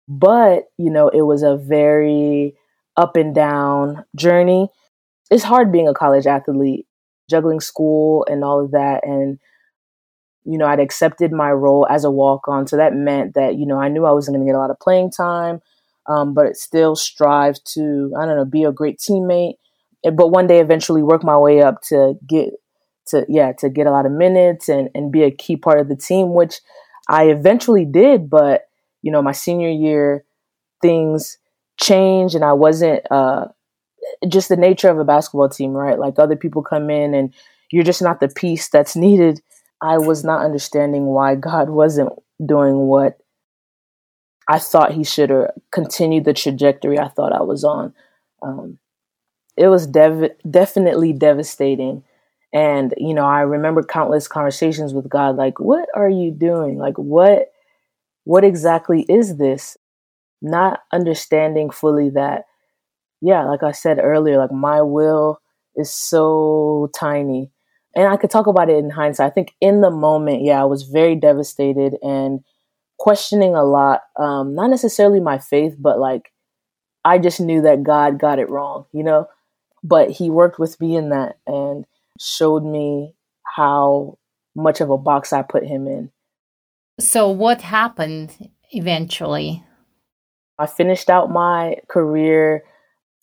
But, 0.07 0.63
you 0.77 0.89
know, 0.89 1.09
it 1.09 1.21
was 1.21 1.43
a 1.43 1.55
very 1.55 2.55
up 2.95 3.15
and 3.15 3.35
down 3.35 4.05
journey. 4.15 4.69
It's 5.29 5.43
hard 5.43 5.71
being 5.71 5.87
a 5.87 5.93
college 5.93 6.27
athlete, 6.27 6.87
juggling 7.29 7.59
school 7.59 8.25
and 8.29 8.43
all 8.43 8.63
of 8.63 8.71
that 8.71 9.05
and 9.05 9.39
you 10.45 10.57
know, 10.57 10.65
I'd 10.65 10.79
accepted 10.79 11.31
my 11.31 11.51
role 11.51 11.85
as 11.89 12.03
a 12.03 12.11
walk 12.11 12.47
on. 12.47 12.65
So 12.67 12.77
that 12.77 12.93
meant 12.93 13.35
that, 13.35 13.55
you 13.55 13.65
know, 13.65 13.79
I 13.79 13.89
knew 13.89 14.05
I 14.05 14.11
wasn't 14.11 14.35
going 14.35 14.45
to 14.47 14.51
get 14.51 14.55
a 14.55 14.59
lot 14.59 14.71
of 14.71 14.79
playing 14.79 15.11
time, 15.11 15.59
um, 16.07 16.33
but 16.33 16.55
still 16.55 16.95
strive 16.95 17.63
to, 17.75 18.11
I 18.19 18.25
don't 18.25 18.35
know, 18.35 18.45
be 18.45 18.63
a 18.63 18.71
great 18.71 18.97
teammate. 18.99 19.53
But 20.03 20.29
one 20.29 20.47
day 20.47 20.59
eventually 20.59 21.03
work 21.03 21.23
my 21.23 21.37
way 21.37 21.61
up 21.61 21.81
to 21.89 22.13
get 22.27 22.53
to, 23.07 23.25
yeah, 23.27 23.51
to 23.59 23.69
get 23.69 23.85
a 23.85 23.91
lot 23.91 24.05
of 24.05 24.11
minutes 24.11 24.69
and, 24.69 24.89
and 24.95 25.11
be 25.11 25.23
a 25.23 25.31
key 25.31 25.57
part 25.57 25.79
of 25.79 25.89
the 25.89 25.95
team, 25.95 26.33
which 26.33 26.61
I 27.09 27.25
eventually 27.25 27.85
did. 27.85 28.29
But, 28.29 28.63
you 29.01 29.11
know, 29.11 29.21
my 29.21 29.33
senior 29.33 29.69
year, 29.69 30.23
things 30.81 31.37
changed 31.79 32.35
and 32.35 32.45
I 32.45 32.53
wasn't, 32.53 33.03
uh, 33.11 33.47
just 34.27 34.49
the 34.49 34.57
nature 34.57 34.89
of 34.89 34.99
a 34.99 35.05
basketball 35.05 35.49
team, 35.49 35.71
right? 35.71 35.99
Like 35.99 36.19
other 36.19 36.35
people 36.35 36.61
come 36.61 36.89
in 36.89 37.13
and 37.13 37.33
you're 37.71 37.83
just 37.83 38.01
not 38.01 38.19
the 38.19 38.29
piece 38.29 38.69
that's 38.69 38.95
needed 38.95 39.41
I 39.81 39.97
was 39.97 40.23
not 40.23 40.43
understanding 40.43 41.05
why 41.05 41.35
God 41.35 41.69
wasn't 41.69 42.11
doing 42.45 42.75
what 42.75 43.17
I 44.47 44.59
thought 44.59 44.93
He 44.93 45.03
should 45.03 45.31
or 45.31 45.53
continued 45.71 46.25
the 46.25 46.33
trajectory 46.33 46.99
I 46.99 47.07
thought 47.07 47.33
I 47.33 47.41
was 47.41 47.63
on. 47.63 47.93
Um, 48.41 48.79
it 49.55 49.67
was 49.67 49.87
dev- 49.87 50.31
definitely 50.49 51.13
devastating. 51.13 52.03
And, 52.51 52.93
you 52.97 53.13
know, 53.13 53.25
I 53.25 53.41
remember 53.41 53.83
countless 53.83 54.27
conversations 54.27 54.93
with 54.93 55.07
God 55.07 55.35
like, 55.35 55.59
what 55.59 55.87
are 55.95 56.09
you 56.09 56.31
doing? 56.31 56.77
Like, 56.77 56.97
what, 56.97 57.51
what 58.23 58.43
exactly 58.43 59.03
is 59.03 59.37
this? 59.37 59.77
Not 60.41 60.79
understanding 60.91 61.69
fully 61.69 62.09
that, 62.11 62.45
yeah, 63.21 63.45
like 63.45 63.63
I 63.63 63.71
said 63.71 63.99
earlier, 64.01 64.37
like 64.37 64.51
my 64.51 64.81
will 64.81 65.41
is 65.75 65.93
so 65.93 66.89
tiny 66.95 67.51
and 67.95 68.07
I 68.07 68.17
could 68.17 68.29
talk 68.29 68.47
about 68.47 68.69
it 68.69 68.77
in 68.77 68.89
hindsight. 68.89 69.31
I 69.31 69.33
think 69.33 69.55
in 69.59 69.81
the 69.81 69.89
moment, 69.89 70.43
yeah, 70.43 70.61
I 70.61 70.65
was 70.65 70.83
very 70.83 71.15
devastated 71.15 71.95
and 72.01 72.41
questioning 72.97 73.55
a 73.55 73.63
lot. 73.63 74.01
Um, 74.17 74.55
not 74.55 74.69
necessarily 74.69 75.19
my 75.19 75.39
faith, 75.39 75.75
but 75.79 75.99
like 75.99 76.31
I 77.03 77.17
just 77.17 77.39
knew 77.39 77.61
that 77.63 77.83
God 77.83 78.19
got 78.19 78.39
it 78.39 78.49
wrong, 78.49 78.85
you 78.91 79.03
know? 79.03 79.27
But 79.83 80.11
He 80.11 80.29
worked 80.29 80.59
with 80.59 80.79
me 80.79 80.95
in 80.95 81.09
that 81.09 81.39
and 81.47 81.85
showed 82.19 82.63
me 82.63 83.15
how 83.55 84.17
much 84.55 84.81
of 84.81 84.89
a 84.89 84.97
box 84.97 85.33
I 85.33 85.41
put 85.41 85.65
Him 85.65 85.87
in. 85.87 86.11
So, 86.99 87.29
what 87.29 87.61
happened 87.61 88.49
eventually? 88.71 89.63
I 90.59 90.67
finished 90.67 91.09
out 91.09 91.31
my 91.31 91.77
career 91.87 92.65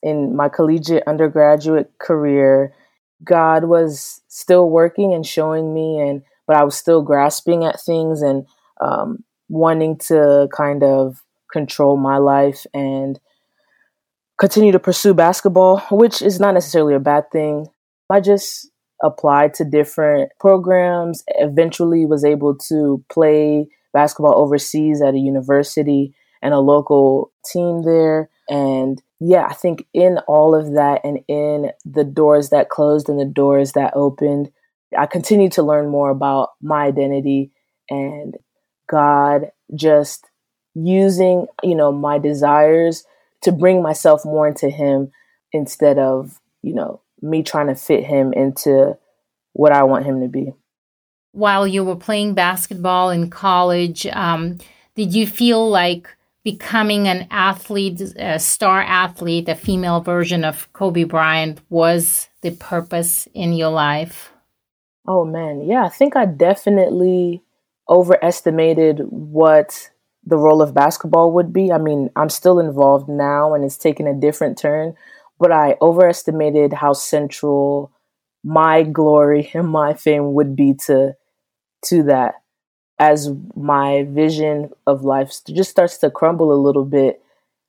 in 0.07 0.37
my 0.37 0.49
collegiate 0.49 1.03
undergraduate 1.09 1.91
career. 1.99 2.73
God 3.25 3.65
was 3.65 4.21
still 4.29 4.71
working 4.71 5.13
and 5.13 5.27
showing 5.27 5.75
me, 5.75 5.99
and 5.99 6.23
but 6.47 6.57
I 6.57 6.63
was 6.63 6.77
still 6.77 7.03
grasping 7.03 7.65
at 7.65 7.81
things 7.81 8.23
and 8.23 8.47
um, 8.81 9.25
wanting 9.49 9.99
to 10.09 10.49
kind 10.57 10.85
of 10.85 11.23
control 11.51 11.97
my 11.97 12.19
life 12.19 12.67
and 12.73 13.19
continue 14.39 14.71
to 14.71 14.79
pursue 14.79 15.13
basketball, 15.13 15.81
which 15.91 16.23
is 16.23 16.39
not 16.39 16.55
necessarily 16.55 16.95
a 16.95 17.01
bad 17.01 17.31
thing. 17.33 17.67
I 18.09 18.21
just 18.21 18.71
applied 19.03 19.55
to 19.55 19.65
different 19.65 20.31
programs, 20.39 21.25
eventually 21.27 22.07
was 22.07 22.25
able 22.25 22.57
to 22.69 23.05
play 23.11 23.67
basketball 23.93 24.39
overseas 24.39 25.03
at 25.03 25.15
a 25.15 25.19
university 25.19 26.15
and 26.43 26.55
a 26.55 26.61
local 26.61 27.33
team 27.45 27.83
there. 27.83 28.31
And 28.49 29.03
yeah, 29.21 29.47
I 29.49 29.55
think 29.55 29.87
in 29.93 30.19
all 30.29 30.55
of 30.55 30.75
that 30.75 31.01
and 31.05 31.21
in 31.29 31.71
the 31.85 32.05
doors 32.05 32.51
that 32.51 32.69
closed 32.69 33.09
and 33.09 33.19
the 33.19 33.25
doors 33.25 33.73
that 33.73 33.93
opened, 33.95 34.51
I 34.97 35.07
continued 35.07 35.53
to 35.53 35.63
learn 35.63 35.89
more 35.89 36.11
about 36.11 36.51
my 36.63 36.85
identity 36.85 37.51
and 37.91 38.37
God 38.89 39.51
just 39.75 40.27
using, 40.75 41.47
you 41.63 41.75
know, 41.75 41.91
my 41.91 42.19
desires 42.19 43.05
to 43.43 43.53
bring 43.53 43.83
myself 43.83 44.25
more 44.25 44.47
into 44.47 44.71
him 44.71 45.11
instead 45.53 45.99
of, 45.99 46.39
you 46.63 46.75
know, 46.75 47.01
me 47.23 47.43
trying 47.43 47.69
to 47.69 47.75
fit 47.75 48.05
him 48.05 48.33
into 48.33 48.97
what 49.55 49.73
I 49.73 49.85
want 49.85 50.05
him 50.05 50.21
to 50.21 50.29
be. 50.29 50.53
While 51.33 51.67
you 51.67 51.85
were 51.85 51.97
playing 51.97 52.35
basketball 52.35 53.11
in 53.11 53.31
college, 53.31 54.07
um, 54.07 54.59
did 54.95 55.15
you 55.15 55.27
feel 55.27 55.69
like 55.69 56.09
becoming 56.47 57.09
an 57.09 57.27
athlete, 57.33 58.01
a 58.01 58.39
star 58.39 58.81
athlete, 58.81 59.49
a 59.49 59.57
female 59.57 60.01
version 60.01 60.45
of 60.45 60.73
Kobe 60.73 61.03
Bryant 61.03 61.61
was 61.71 62.29
the 62.41 62.53
purpose 62.53 63.27
in 63.35 63.53
your 63.53 63.71
life? 63.71 64.31
Oh 65.09 65.25
man, 65.25 65.63
yeah, 65.63 65.85
I 65.85 65.89
think 65.89 66.15
I 66.15 66.25
definitely 66.25 67.43
overestimated 67.89 69.01
what 69.09 69.91
the 70.25 70.37
role 70.37 70.63
of 70.63 70.73
basketball 70.73 71.33
would 71.33 71.53
be. 71.53 71.73
I 71.73 71.79
mean, 71.79 72.11
I'm 72.15 72.29
still 72.29 72.61
involved 72.61 73.09
now 73.09 73.53
and 73.53 73.65
it's 73.65 73.77
taken 73.77 74.07
a 74.07 74.15
different 74.15 74.57
turn, 74.57 74.95
but 75.41 75.51
I 75.51 75.75
overestimated 75.83 76.73
how 76.73 76.93
central 76.93 77.91
my 78.45 78.85
glory 78.85 79.51
and 79.55 79.69
my 79.69 79.95
fame 79.95 80.35
would 80.35 80.55
be 80.55 80.75
to 80.87 81.17
to 81.87 82.05
that 82.05 82.35
as 82.99 83.31
my 83.55 84.07
vision 84.11 84.71
of 84.87 85.03
life 85.03 85.33
just 85.47 85.71
starts 85.71 85.99
to 85.99 86.11
crumble 86.11 86.53
a 86.53 86.63
little 86.63 86.85
bit 86.85 87.23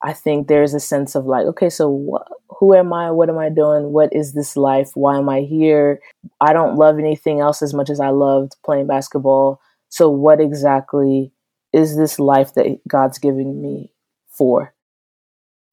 i 0.03 0.13
think 0.13 0.47
there's 0.47 0.73
a 0.73 0.79
sense 0.79 1.15
of 1.15 1.25
like 1.25 1.45
okay 1.45 1.69
so 1.69 1.89
wh- 2.11 2.37
who 2.59 2.73
am 2.73 2.93
i? 2.93 3.11
What 3.11 3.29
am 3.29 3.37
i 3.37 3.49
doing? 3.49 3.91
What 3.91 4.13
is 4.13 4.33
this 4.33 4.57
life? 4.57 4.91
Why 4.93 5.17
am 5.17 5.29
i 5.29 5.41
here? 5.41 5.99
I 6.41 6.53
don't 6.53 6.77
love 6.77 6.99
anything 6.99 7.39
else 7.39 7.61
as 7.61 7.73
much 7.73 7.89
as 7.89 7.99
i 7.99 8.09
loved 8.09 8.55
playing 8.65 8.87
basketball. 8.87 9.59
So 9.89 10.09
what 10.09 10.39
exactly 10.41 11.31
is 11.73 11.97
this 11.97 12.19
life 12.19 12.53
that 12.55 12.79
God's 12.87 13.19
giving 13.19 13.61
me 13.61 13.93
for? 14.29 14.73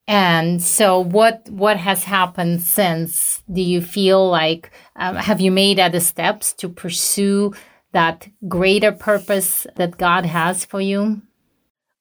And 0.06 0.62
so, 0.62 1.00
what 1.00 1.48
what 1.48 1.78
has 1.78 2.04
happened 2.04 2.60
since? 2.60 3.42
Do 3.50 3.62
you 3.62 3.80
feel 3.80 4.28
like 4.28 4.70
um, 4.96 5.16
have 5.16 5.40
you 5.40 5.50
made 5.50 5.80
other 5.80 6.00
steps 6.00 6.52
to 6.54 6.68
pursue 6.68 7.54
that 7.94 8.28
greater 8.46 8.92
purpose 8.92 9.66
that 9.76 9.96
God 9.96 10.26
has 10.26 10.64
for 10.64 10.80
you? 10.80 11.22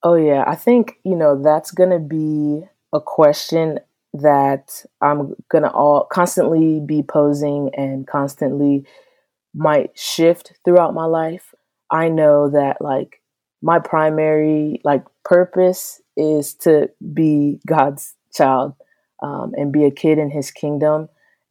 Oh 0.04 0.16
yeah, 0.16 0.44
I 0.46 0.56
think 0.56 0.98
you 1.06 1.16
know 1.16 1.42
that's 1.42 1.72
gonna 1.72 2.00
be 2.00 2.64
a 2.92 3.00
question 3.00 3.80
that 4.14 4.86
I'm 5.02 5.36
gonna 5.50 5.72
all 5.72 6.06
constantly 6.12 6.82
be 6.86 7.02
posing 7.02 7.72
and 7.76 8.06
constantly 8.06 8.86
might 9.56 9.98
shift 9.98 10.54
throughout 10.66 10.94
my 10.94 11.06
life. 11.06 11.56
I 11.90 12.10
know 12.10 12.50
that 12.50 12.82
like 12.82 13.22
my 13.62 13.80
primary 13.80 14.82
like 14.84 15.06
purpose 15.24 16.02
is 16.18 16.54
to 16.56 16.90
be 17.14 17.60
God's 17.66 18.16
child 18.36 18.74
um, 19.22 19.54
and 19.56 19.72
be 19.72 19.86
a 19.86 19.92
kid 19.92 20.18
in 20.18 20.30
His 20.30 20.52
kingdom. 20.52 21.08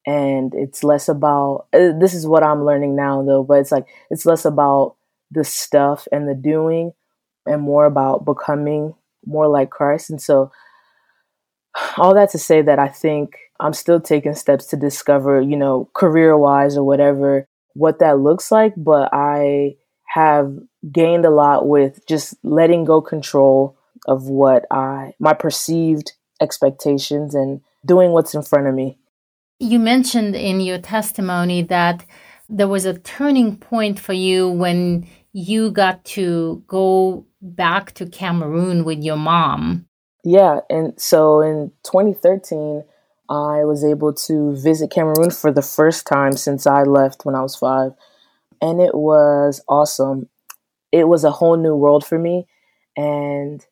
And 0.06 0.52
it's 0.54 0.82
less 0.82 1.08
about 1.08 1.66
uh, 1.72 1.92
this 1.98 2.14
is 2.14 2.26
what 2.26 2.42
I'm 2.42 2.64
learning 2.64 2.96
now 2.96 3.22
though, 3.22 3.44
but 3.44 3.58
it's 3.58 3.72
like 3.72 3.86
it's 4.10 4.26
less 4.26 4.44
about 4.44 4.96
the 5.30 5.44
stuff 5.44 6.08
and 6.10 6.28
the 6.28 6.34
doing 6.34 6.92
and 7.46 7.62
more 7.62 7.86
about 7.86 8.24
becoming 8.24 8.94
more 9.24 9.48
like 9.48 9.70
Christ. 9.70 10.10
And 10.10 10.20
so 10.20 10.50
all 11.96 12.14
that 12.14 12.30
to 12.30 12.38
say 12.38 12.62
that 12.62 12.78
I 12.78 12.88
think 12.88 13.36
I'm 13.60 13.72
still 13.72 14.00
taking 14.00 14.34
steps 14.34 14.66
to 14.66 14.76
discover, 14.76 15.40
you 15.40 15.56
know, 15.56 15.88
career 15.94 16.36
wise 16.36 16.76
or 16.76 16.84
whatever, 16.84 17.46
what 17.74 18.00
that 18.00 18.18
looks 18.18 18.50
like. 18.50 18.74
But 18.76 19.08
I 19.12 19.76
have 20.06 20.54
gained 20.90 21.24
a 21.24 21.30
lot 21.30 21.68
with 21.68 22.06
just 22.06 22.34
letting 22.42 22.84
go 22.84 23.00
control 23.00 23.78
of 24.06 24.28
what 24.28 24.66
I 24.70 25.14
my 25.18 25.32
perceived 25.32 26.12
expectations 26.40 27.34
and 27.34 27.60
doing 27.86 28.10
what's 28.10 28.34
in 28.34 28.42
front 28.42 28.66
of 28.66 28.74
me. 28.74 28.98
You 29.62 29.78
mentioned 29.78 30.34
in 30.34 30.60
your 30.60 30.78
testimony 30.78 31.62
that 31.62 32.04
there 32.48 32.66
was 32.66 32.84
a 32.84 32.98
turning 32.98 33.56
point 33.56 34.00
for 34.00 34.12
you 34.12 34.48
when 34.48 35.06
you 35.32 35.70
got 35.70 36.04
to 36.16 36.64
go 36.66 37.24
back 37.40 37.92
to 37.92 38.06
Cameroon 38.06 38.82
with 38.82 39.04
your 39.04 39.16
mom. 39.16 39.86
Yeah, 40.24 40.62
and 40.68 41.00
so 41.00 41.40
in 41.40 41.70
2013 41.84 42.82
I 43.30 43.62
was 43.62 43.84
able 43.84 44.12
to 44.26 44.56
visit 44.56 44.90
Cameroon 44.90 45.30
for 45.30 45.52
the 45.52 45.62
first 45.62 46.08
time 46.08 46.32
since 46.32 46.66
I 46.66 46.82
left 46.82 47.24
when 47.24 47.36
I 47.36 47.42
was 47.42 47.54
5 47.54 47.92
and 48.60 48.80
it 48.80 48.96
was 48.96 49.62
awesome. 49.68 50.28
It 50.90 51.06
was 51.06 51.22
a 51.22 51.30
whole 51.30 51.56
new 51.56 51.76
world 51.76 52.04
for 52.04 52.18
me. 52.18 52.48
And 52.96 53.64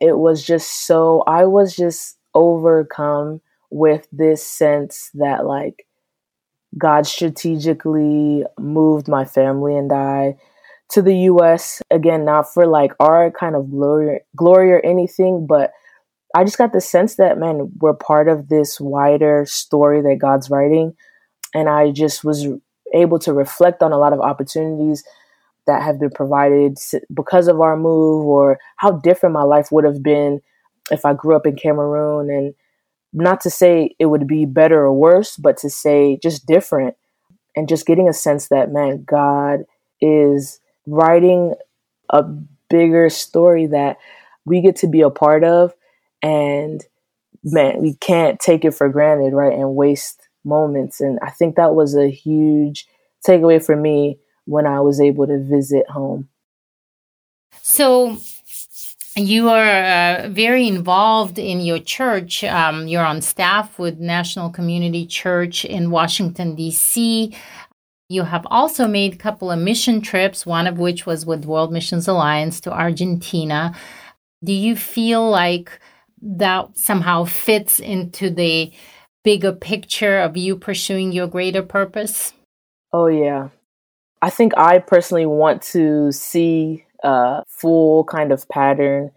it 0.00 0.18
was 0.18 0.44
just 0.44 0.84
so, 0.84 1.22
I 1.28 1.44
was 1.44 1.76
just 1.76 2.16
overcome 2.34 3.40
with 3.70 4.08
this 4.12 4.46
sense 4.46 5.10
that, 5.14 5.46
like, 5.46 5.86
God 6.76 7.06
strategically 7.06 8.44
moved 8.58 9.08
my 9.08 9.24
family 9.24 9.76
and 9.76 9.92
I 9.92 10.36
to 10.90 11.02
the 11.02 11.14
US 11.14 11.82
again 11.90 12.24
not 12.24 12.52
for 12.52 12.66
like 12.66 12.92
our 13.00 13.30
kind 13.30 13.56
of 13.56 13.70
glory 13.70 14.20
glory 14.36 14.72
or 14.72 14.80
anything 14.80 15.46
but 15.46 15.72
I 16.34 16.44
just 16.44 16.58
got 16.58 16.72
the 16.72 16.80
sense 16.80 17.16
that 17.16 17.38
man 17.38 17.72
we're 17.80 17.94
part 17.94 18.28
of 18.28 18.48
this 18.48 18.80
wider 18.80 19.44
story 19.46 20.02
that 20.02 20.18
God's 20.20 20.50
writing. 20.50 20.94
And 21.54 21.68
I 21.68 21.90
just 21.90 22.24
was 22.24 22.46
able 22.94 23.18
to 23.20 23.32
reflect 23.32 23.82
on 23.82 23.92
a 23.92 23.98
lot 23.98 24.12
of 24.12 24.20
opportunities 24.20 25.02
that 25.66 25.82
have 25.82 25.98
been 25.98 26.10
provided 26.10 26.78
because 27.14 27.48
of 27.48 27.60
our 27.60 27.76
move 27.76 28.26
or 28.26 28.58
how 28.76 28.92
different 28.92 29.32
my 29.34 29.42
life 29.42 29.68
would 29.70 29.84
have 29.84 30.02
been 30.02 30.40
if 30.90 31.04
I 31.04 31.14
grew 31.14 31.36
up 31.36 31.46
in 31.46 31.56
Cameroon. 31.56 32.30
And 32.30 32.54
not 33.12 33.40
to 33.40 33.50
say 33.50 33.94
it 33.98 34.06
would 34.06 34.26
be 34.26 34.44
better 34.44 34.82
or 34.82 34.92
worse 34.92 35.36
but 35.36 35.56
to 35.56 35.70
say 35.70 36.18
just 36.22 36.46
different 36.46 36.96
and 37.56 37.68
just 37.68 37.86
getting 37.86 38.08
a 38.08 38.12
sense 38.12 38.48
that 38.48 38.70
man 38.70 39.04
God 39.04 39.64
is 40.00 40.60
writing 40.86 41.54
a 42.10 42.22
bigger 42.70 43.08
story 43.08 43.66
that 43.66 43.98
we 44.44 44.60
get 44.60 44.76
to 44.76 44.86
be 44.86 45.00
a 45.00 45.10
part 45.10 45.44
of 45.44 45.74
and 46.22 46.84
man 47.42 47.80
we 47.80 47.94
can't 47.94 48.38
take 48.40 48.64
it 48.64 48.72
for 48.72 48.88
granted 48.88 49.32
right 49.32 49.52
and 49.52 49.74
waste 49.74 50.28
moments. 50.48 51.00
And 51.00 51.18
I 51.22 51.30
think 51.30 51.54
that 51.56 51.74
was 51.74 51.94
a 51.94 52.08
huge 52.08 52.86
takeaway 53.26 53.64
for 53.64 53.76
me 53.76 54.18
when 54.46 54.66
I 54.66 54.80
was 54.80 55.00
able 55.00 55.26
to 55.26 55.38
visit 55.38 55.88
home. 55.90 56.28
So, 57.62 58.16
you 59.26 59.48
are 59.48 59.64
uh, 59.64 60.28
very 60.28 60.68
involved 60.68 61.38
in 61.38 61.60
your 61.60 61.78
church. 61.78 62.44
Um, 62.44 62.86
you're 62.86 63.04
on 63.04 63.22
staff 63.22 63.78
with 63.78 63.98
National 63.98 64.50
Community 64.50 65.06
Church 65.06 65.64
in 65.64 65.90
Washington, 65.90 66.54
D.C. 66.54 67.34
You 68.10 68.22
have 68.22 68.46
also 68.50 68.86
made 68.86 69.14
a 69.14 69.18
couple 69.18 69.50
of 69.50 69.58
mission 69.58 70.02
trips, 70.02 70.44
one 70.44 70.66
of 70.66 70.78
which 70.78 71.06
was 71.06 71.24
with 71.24 71.46
World 71.46 71.72
Missions 71.72 72.06
Alliance 72.06 72.60
to 72.60 72.72
Argentina. 72.72 73.74
Do 74.44 74.52
you 74.52 74.76
feel 74.76 75.28
like 75.28 75.80
that 76.20 76.76
somehow 76.76 77.24
fits 77.24 77.80
into 77.80 78.28
the 78.28 78.72
bigger 79.24 79.52
picture 79.52 80.18
of 80.18 80.36
you 80.36 80.56
pursuing 80.56 81.12
your 81.12 81.26
greater 81.26 81.62
purpose? 81.62 82.32
Oh, 82.92 83.06
yeah. 83.06 83.48
I 84.20 84.30
think 84.30 84.52
I 84.56 84.78
personally 84.80 85.26
want 85.26 85.62
to 85.74 86.12
see 86.12 86.84
a 87.02 87.42
full 87.46 88.04
kind 88.04 88.32
of 88.32 88.48
pattern 88.48 89.10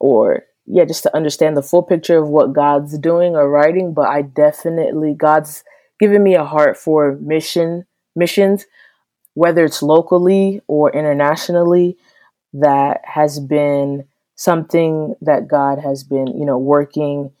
or 0.00 0.44
yeah, 0.66 0.84
just 0.84 1.02
to 1.04 1.16
understand 1.16 1.56
the 1.56 1.62
full 1.62 1.82
picture 1.82 2.18
of 2.18 2.28
what 2.28 2.52
God's 2.52 2.98
doing 2.98 3.34
or 3.34 3.48
writing, 3.48 3.94
but 3.94 4.08
I 4.08 4.22
definitely 4.22 5.14
God's 5.14 5.64
given 5.98 6.22
me 6.22 6.34
a 6.34 6.44
heart 6.44 6.76
for 6.76 7.16
mission 7.20 7.86
missions, 8.14 8.66
whether 9.34 9.64
it's 9.64 9.82
locally 9.82 10.60
or 10.66 10.90
internationally, 10.92 11.96
that 12.52 13.00
has 13.04 13.40
been 13.40 14.04
something 14.34 15.14
that 15.20 15.48
God 15.48 15.78
has 15.78 16.04
been, 16.04 16.26
you 16.26 16.44
know, 16.44 16.58
working 16.58 17.32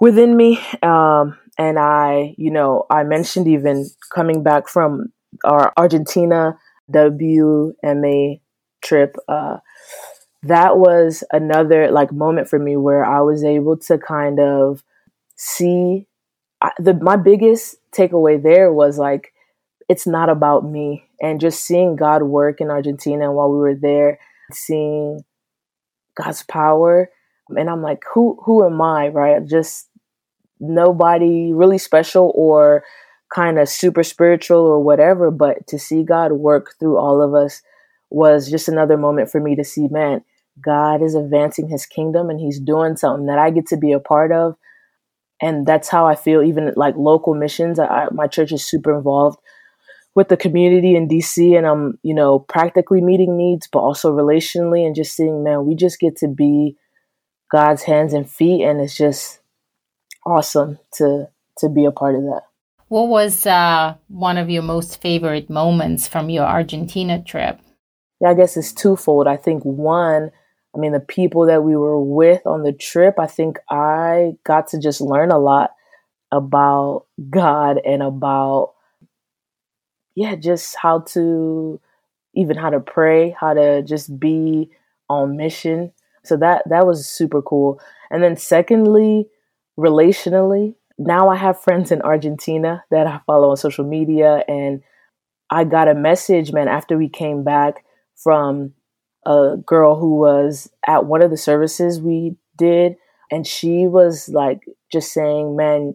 within 0.00 0.36
me. 0.36 0.60
Um, 0.82 1.38
and 1.56 1.78
I, 1.78 2.34
you 2.36 2.50
know, 2.50 2.84
I 2.90 3.04
mentioned 3.04 3.46
even 3.48 3.88
coming 4.12 4.42
back 4.42 4.68
from 4.68 5.12
our 5.44 5.72
Argentina 5.76 6.58
WMA 6.90 8.40
trip. 8.82 9.16
Uh, 9.28 9.58
that 10.42 10.76
was 10.76 11.24
another 11.32 11.90
like 11.90 12.12
moment 12.12 12.48
for 12.48 12.58
me 12.58 12.76
where 12.76 13.04
I 13.04 13.20
was 13.20 13.44
able 13.44 13.76
to 13.78 13.98
kind 13.98 14.38
of 14.38 14.82
see 15.36 16.06
I, 16.60 16.70
the 16.78 16.94
my 16.94 17.16
biggest 17.16 17.76
takeaway 17.92 18.42
there 18.42 18.72
was 18.72 18.98
like 18.98 19.32
it's 19.88 20.06
not 20.06 20.28
about 20.28 20.64
me 20.64 21.04
and 21.20 21.40
just 21.40 21.64
seeing 21.64 21.96
God 21.96 22.22
work 22.22 22.60
in 22.60 22.70
Argentina 22.70 23.32
while 23.32 23.50
we 23.50 23.58
were 23.58 23.74
there 23.74 24.18
seeing 24.52 25.24
God's 26.16 26.42
power 26.42 27.10
and 27.48 27.70
I'm 27.70 27.82
like 27.82 28.02
who 28.12 28.38
who 28.44 28.64
am 28.64 28.80
I 28.82 29.08
right 29.08 29.44
just 29.46 29.88
nobody 30.60 31.52
really 31.52 31.78
special 31.78 32.32
or 32.34 32.84
kind 33.34 33.58
of 33.58 33.68
super 33.68 34.02
spiritual 34.02 34.60
or 34.60 34.82
whatever 34.82 35.30
but 35.30 35.66
to 35.66 35.78
see 35.78 36.02
God 36.02 36.32
work 36.32 36.74
through 36.78 36.96
all 36.96 37.20
of 37.20 37.34
us 37.34 37.62
was 38.10 38.48
just 38.48 38.68
another 38.68 38.96
moment 38.96 39.30
for 39.30 39.40
me 39.40 39.56
to 39.56 39.64
see 39.64 39.88
man 39.88 40.22
God 40.60 41.02
is 41.02 41.14
advancing 41.14 41.68
his 41.68 41.86
kingdom 41.86 42.30
and 42.30 42.38
he's 42.38 42.60
doing 42.60 42.96
something 42.96 43.26
that 43.26 43.38
I 43.38 43.50
get 43.50 43.66
to 43.68 43.76
be 43.76 43.92
a 43.92 44.00
part 44.00 44.32
of. 44.32 44.56
And 45.40 45.66
that's 45.66 45.88
how 45.88 46.06
I 46.06 46.14
feel, 46.14 46.42
even 46.42 46.72
like 46.76 46.94
local 46.96 47.34
missions. 47.34 47.78
I, 47.78 48.06
my 48.12 48.26
church 48.26 48.52
is 48.52 48.66
super 48.66 48.96
involved 48.96 49.38
with 50.14 50.28
the 50.28 50.36
community 50.36 50.94
in 50.94 51.08
DC, 51.08 51.58
and 51.58 51.66
I'm, 51.66 51.98
you 52.04 52.14
know, 52.14 52.38
practically 52.38 53.00
meeting 53.00 53.36
needs, 53.36 53.66
but 53.66 53.80
also 53.80 54.12
relationally, 54.12 54.86
and 54.86 54.94
just 54.94 55.16
seeing, 55.16 55.42
man, 55.42 55.66
we 55.66 55.74
just 55.74 55.98
get 55.98 56.16
to 56.18 56.28
be 56.28 56.76
God's 57.50 57.82
hands 57.82 58.14
and 58.14 58.30
feet, 58.30 58.62
and 58.62 58.80
it's 58.80 58.96
just 58.96 59.40
awesome 60.24 60.78
to 60.94 61.28
to 61.58 61.68
be 61.68 61.84
a 61.84 61.90
part 61.90 62.14
of 62.14 62.22
that. 62.22 62.42
What 62.94 63.08
was 63.08 63.44
uh, 63.44 63.96
one 64.06 64.38
of 64.38 64.48
your 64.48 64.62
most 64.62 65.02
favorite 65.02 65.50
moments 65.50 66.06
from 66.06 66.30
your 66.30 66.44
Argentina 66.44 67.20
trip? 67.20 67.58
Yeah, 68.20 68.28
I 68.28 68.34
guess 68.34 68.56
it's 68.56 68.72
twofold. 68.72 69.26
I 69.26 69.36
think 69.36 69.64
one 69.64 70.30
I 70.72 70.78
mean, 70.78 70.92
the 70.92 71.00
people 71.00 71.46
that 71.46 71.64
we 71.64 71.74
were 71.74 72.00
with 72.00 72.46
on 72.46 72.62
the 72.62 72.72
trip, 72.72 73.18
I 73.18 73.26
think 73.26 73.58
I 73.68 74.34
got 74.44 74.68
to 74.68 74.78
just 74.78 75.00
learn 75.00 75.32
a 75.32 75.40
lot 75.40 75.70
about 76.30 77.06
God 77.30 77.80
and 77.84 78.00
about, 78.00 78.74
yeah, 80.14 80.36
just 80.36 80.76
how 80.76 81.00
to, 81.14 81.80
even 82.36 82.56
how 82.56 82.70
to 82.70 82.78
pray, 82.78 83.30
how 83.30 83.54
to 83.54 83.82
just 83.82 84.20
be 84.20 84.70
on 85.08 85.36
mission. 85.36 85.90
So 86.24 86.36
that, 86.36 86.62
that 86.70 86.86
was 86.86 87.08
super 87.08 87.42
cool. 87.42 87.80
And 88.08 88.22
then 88.22 88.36
secondly, 88.36 89.26
relationally, 89.76 90.76
now 90.98 91.28
I 91.28 91.36
have 91.36 91.60
friends 91.60 91.90
in 91.90 92.02
Argentina 92.02 92.84
that 92.90 93.06
I 93.06 93.20
follow 93.26 93.50
on 93.50 93.56
social 93.56 93.84
media 93.84 94.44
and 94.48 94.82
I 95.50 95.64
got 95.64 95.88
a 95.88 95.94
message, 95.94 96.52
man, 96.52 96.68
after 96.68 96.96
we 96.96 97.08
came 97.08 97.44
back 97.44 97.84
from 98.16 98.74
a 99.26 99.56
girl 99.64 99.98
who 99.98 100.16
was 100.16 100.70
at 100.86 101.06
one 101.06 101.22
of 101.22 101.30
the 101.30 101.36
services 101.36 102.00
we 102.00 102.36
did 102.56 102.96
and 103.30 103.46
she 103.46 103.86
was 103.86 104.28
like 104.28 104.60
just 104.92 105.12
saying 105.12 105.56
man 105.56 105.94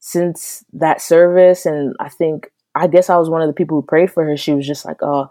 since 0.00 0.64
that 0.72 1.00
service 1.00 1.66
and 1.66 1.94
i 2.00 2.08
think 2.08 2.50
i 2.74 2.86
guess 2.86 3.10
i 3.10 3.16
was 3.16 3.28
one 3.28 3.42
of 3.42 3.48
the 3.48 3.54
people 3.54 3.76
who 3.76 3.86
prayed 3.86 4.10
for 4.10 4.24
her. 4.24 4.36
She 4.36 4.54
was 4.54 4.66
just 4.66 4.84
like 4.84 4.96
oh 5.02 5.28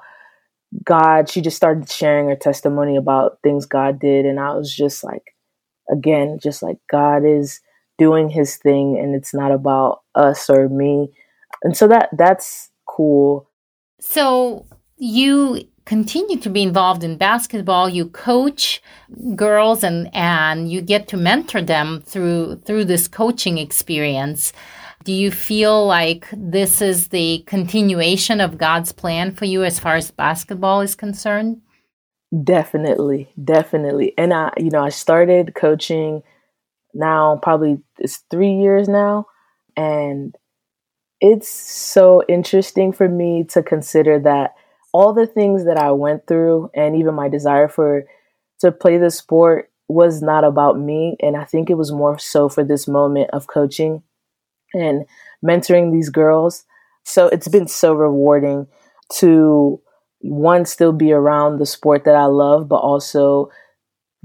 god 0.84 1.28
she 1.28 1.41
just 1.41 1.58
started 1.58 1.89
sharing 1.89 2.30
her 2.30 2.36
testimony 2.36 2.96
about 2.96 3.39
things 3.44 3.65
god 3.65 4.00
did 4.00 4.26
and 4.26 4.39
i 4.39 4.54
was 4.54 4.74
just 4.74 5.04
like 5.04 5.36
again 5.91 6.38
just 6.41 6.62
like 6.62 6.78
god 6.89 7.24
is 7.26 7.62
doing 8.00 8.30
his 8.30 8.56
thing 8.56 8.98
and 8.98 9.14
it's 9.14 9.34
not 9.34 9.52
about 9.52 10.02
us 10.16 10.50
or 10.50 10.70
me. 10.70 11.12
And 11.64 11.78
so 11.78 11.88
that 11.88 12.10
that's 12.18 12.72
cool. 12.88 13.48
So 14.00 14.66
you 14.98 15.68
continue 15.86 16.38
to 16.38 16.50
be 16.50 16.62
involved 16.62 17.04
in 17.04 17.18
basketball. 17.18 17.90
You 17.90 18.06
coach 18.08 18.82
girls 19.36 19.84
and 19.84 20.10
and 20.14 20.72
you 20.72 20.82
get 20.82 21.08
to 21.10 21.18
mentor 21.18 21.62
them 21.62 22.02
through 22.02 22.58
through 22.66 22.86
this 22.86 23.08
coaching 23.08 23.58
experience. 23.58 24.54
Do 25.04 25.14
you 25.14 25.32
feel 25.32 25.86
like 25.88 26.28
this 26.32 26.82
is 26.82 27.08
the 27.08 27.44
continuation 27.48 28.42
of 28.42 28.58
God's 28.58 28.92
plan 28.92 29.34
for 29.34 29.46
you 29.46 29.64
as 29.64 29.80
far 29.80 29.96
as 29.96 30.12
basketball 30.12 30.82
is 30.82 30.96
concerned? 30.96 31.62
Definitely 32.44 33.30
definitely. 33.44 34.14
And 34.18 34.34
I 34.34 34.52
you 34.58 34.70
know 34.70 34.84
I 34.84 34.90
started 34.90 35.56
coaching 35.56 36.22
now 36.93 37.39
probably 37.41 37.80
it's 37.97 38.23
3 38.32 38.54
years 38.54 38.88
now 38.88 39.28
and 39.78 40.36
it's 41.21 41.49
so 41.49 42.23
interesting 42.28 42.91
for 42.91 43.08
me 43.08 43.43
to 43.43 43.62
consider 43.62 44.19
that 44.19 44.56
all 44.93 45.13
the 45.13 45.28
things 45.28 45.65
that 45.65 45.78
I 45.78 45.91
went 45.91 46.25
through 46.28 46.71
and 46.73 46.95
even 46.95 47.13
my 47.13 47.30
desire 47.30 47.67
for 47.67 48.06
to 48.62 48.71
play 48.71 48.97
the 48.97 49.12
sport 49.12 49.69
was 49.88 50.21
not 50.21 50.43
about 50.43 50.80
me 50.80 51.17
and 51.21 51.36
I 51.36 51.43
think 51.43 51.69
it 51.69 51.78
was 51.78 51.91
more 51.91 52.17
so 52.17 52.49
for 52.49 52.63
this 52.63 52.88
moment 52.88 53.30
of 53.32 53.47
coaching 53.47 54.04
and 54.73 55.06
mentoring 55.45 55.91
these 55.91 56.10
girls. 56.10 56.65
So 57.04 57.28
it's 57.28 57.47
been 57.47 57.67
so 57.67 57.93
rewarding 57.93 58.67
to 59.15 59.82
one 60.21 60.65
still 60.65 60.91
be 60.91 61.12
around 61.12 61.58
the 61.58 61.65
sport 61.65 62.04
that 62.06 62.15
I 62.15 62.25
love 62.25 62.67
but 62.67 62.78
also 62.78 63.49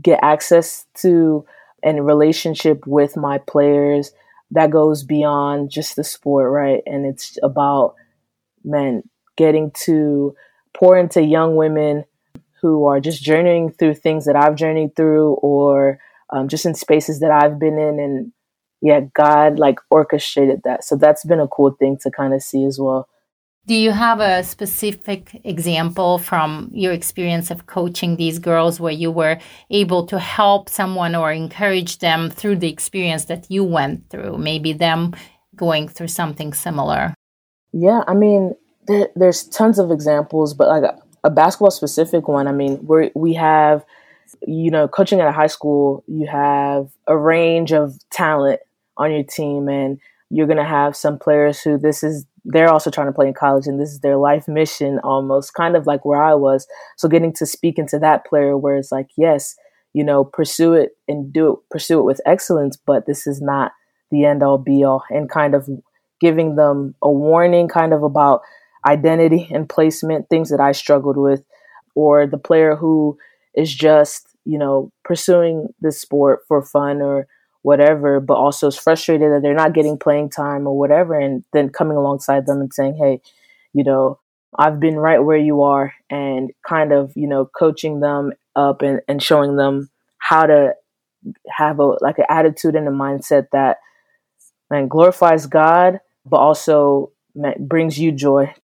get 0.02 0.18
access 0.22 0.86
to 0.96 1.46
and 1.84 2.06
relationship 2.06 2.86
with 2.86 3.16
my 3.16 3.38
players 3.38 4.12
that 4.50 4.70
goes 4.70 5.02
beyond 5.02 5.70
just 5.70 5.96
the 5.96 6.04
sport, 6.04 6.50
right? 6.50 6.82
And 6.86 7.06
it's 7.06 7.38
about 7.42 7.94
men 8.64 9.02
getting 9.36 9.70
to 9.84 10.34
pour 10.72 10.96
into 10.96 11.22
young 11.22 11.56
women 11.56 12.04
who 12.60 12.86
are 12.86 13.00
just 13.00 13.22
journeying 13.22 13.70
through 13.70 13.94
things 13.94 14.24
that 14.24 14.36
I've 14.36 14.56
journeyed 14.56 14.96
through 14.96 15.34
or 15.34 15.98
um, 16.30 16.48
just 16.48 16.64
in 16.64 16.74
spaces 16.74 17.20
that 17.20 17.30
I've 17.30 17.58
been 17.58 17.78
in. 17.78 18.00
And 18.00 18.32
yeah, 18.80 19.00
God 19.14 19.58
like 19.58 19.78
orchestrated 19.90 20.62
that. 20.64 20.84
So 20.84 20.96
that's 20.96 21.24
been 21.24 21.40
a 21.40 21.48
cool 21.48 21.72
thing 21.72 21.98
to 22.02 22.10
kind 22.10 22.32
of 22.32 22.42
see 22.42 22.64
as 22.64 22.78
well. 22.78 23.08
Do 23.66 23.74
you 23.74 23.92
have 23.92 24.20
a 24.20 24.44
specific 24.44 25.40
example 25.42 26.18
from 26.18 26.68
your 26.70 26.92
experience 26.92 27.50
of 27.50 27.64
coaching 27.64 28.16
these 28.16 28.38
girls 28.38 28.78
where 28.78 28.92
you 28.92 29.10
were 29.10 29.38
able 29.70 30.04
to 30.06 30.18
help 30.18 30.68
someone 30.68 31.14
or 31.14 31.32
encourage 31.32 31.98
them 32.00 32.28
through 32.28 32.56
the 32.56 32.70
experience 32.70 33.24
that 33.26 33.50
you 33.50 33.64
went 33.64 34.10
through? 34.10 34.36
Maybe 34.36 34.74
them 34.74 35.14
going 35.56 35.88
through 35.88 36.08
something 36.08 36.52
similar? 36.52 37.14
Yeah, 37.72 38.02
I 38.06 38.12
mean, 38.12 38.54
there, 38.86 39.08
there's 39.16 39.44
tons 39.44 39.78
of 39.78 39.90
examples, 39.90 40.52
but 40.52 40.68
like 40.68 40.82
a, 40.82 41.00
a 41.24 41.30
basketball 41.30 41.70
specific 41.70 42.28
one, 42.28 42.46
I 42.46 42.52
mean, 42.52 42.84
we 42.86 43.12
we 43.14 43.32
have, 43.32 43.82
you 44.46 44.70
know, 44.70 44.88
coaching 44.88 45.20
at 45.20 45.28
a 45.28 45.32
high 45.32 45.46
school, 45.46 46.04
you 46.06 46.26
have 46.26 46.90
a 47.06 47.16
range 47.16 47.72
of 47.72 47.98
talent 48.10 48.60
on 48.98 49.10
your 49.10 49.24
team, 49.24 49.68
and 49.68 49.98
you're 50.28 50.46
gonna 50.46 50.68
have 50.68 50.94
some 50.96 51.18
players 51.18 51.62
who 51.62 51.78
this 51.78 52.02
is 52.02 52.26
they're 52.44 52.70
also 52.70 52.90
trying 52.90 53.06
to 53.06 53.12
play 53.12 53.26
in 53.26 53.34
college, 53.34 53.66
and 53.66 53.80
this 53.80 53.90
is 53.90 54.00
their 54.00 54.16
life 54.16 54.46
mission, 54.46 54.98
almost 55.02 55.54
kind 55.54 55.76
of 55.76 55.86
like 55.86 56.04
where 56.04 56.22
I 56.22 56.34
was. 56.34 56.66
So 56.96 57.08
getting 57.08 57.32
to 57.34 57.46
speak 57.46 57.78
into 57.78 57.98
that 58.00 58.26
player, 58.26 58.56
where 58.56 58.76
it's 58.76 58.92
like, 58.92 59.08
yes, 59.16 59.56
you 59.94 60.04
know, 60.04 60.24
pursue 60.24 60.74
it 60.74 60.90
and 61.08 61.32
do 61.32 61.52
it, 61.52 61.58
pursue 61.70 62.00
it 62.00 62.04
with 62.04 62.20
excellence, 62.26 62.76
but 62.76 63.06
this 63.06 63.26
is 63.26 63.40
not 63.40 63.72
the 64.10 64.24
end 64.24 64.42
all 64.42 64.58
be 64.58 64.84
all, 64.84 65.02
and 65.08 65.30
kind 65.30 65.54
of 65.54 65.68
giving 66.20 66.56
them 66.56 66.94
a 67.02 67.10
warning, 67.10 67.68
kind 67.68 67.92
of 67.92 68.02
about 68.02 68.40
identity 68.86 69.48
and 69.52 69.68
placement, 69.68 70.28
things 70.28 70.50
that 70.50 70.60
I 70.60 70.72
struggled 70.72 71.16
with, 71.16 71.42
or 71.94 72.26
the 72.26 72.38
player 72.38 72.76
who 72.76 73.16
is 73.54 73.74
just, 73.74 74.28
you 74.44 74.58
know, 74.58 74.92
pursuing 75.04 75.68
this 75.80 76.00
sport 76.00 76.40
for 76.46 76.62
fun 76.62 77.00
or 77.00 77.26
whatever, 77.64 78.20
but 78.20 78.34
also 78.34 78.66
is 78.66 78.76
frustrated 78.76 79.32
that 79.32 79.40
they're 79.42 79.54
not 79.54 79.72
getting 79.72 79.96
playing 79.98 80.28
time 80.28 80.66
or 80.66 80.78
whatever, 80.78 81.18
and 81.18 81.42
then 81.54 81.70
coming 81.70 81.96
alongside 81.96 82.44
them 82.44 82.60
and 82.60 82.72
saying, 82.74 82.94
hey, 82.94 83.22
you 83.72 83.82
know, 83.82 84.20
I've 84.54 84.78
been 84.78 84.96
right 84.96 85.18
where 85.18 85.38
you 85.38 85.62
are, 85.62 85.94
and 86.10 86.50
kind 86.68 86.92
of, 86.92 87.12
you 87.16 87.26
know, 87.26 87.46
coaching 87.46 88.00
them 88.00 88.34
up 88.54 88.82
and, 88.82 89.00
and 89.08 89.22
showing 89.22 89.56
them 89.56 89.88
how 90.18 90.44
to 90.44 90.74
have 91.48 91.80
a 91.80 91.96
like 92.02 92.18
an 92.18 92.26
attitude 92.28 92.76
and 92.76 92.86
a 92.86 92.90
mindset 92.90 93.46
that 93.52 93.78
man 94.70 94.86
glorifies 94.86 95.46
God, 95.46 96.00
but 96.26 96.36
also 96.36 97.12
brings 97.58 97.98
you 97.98 98.12
joy. 98.12 98.54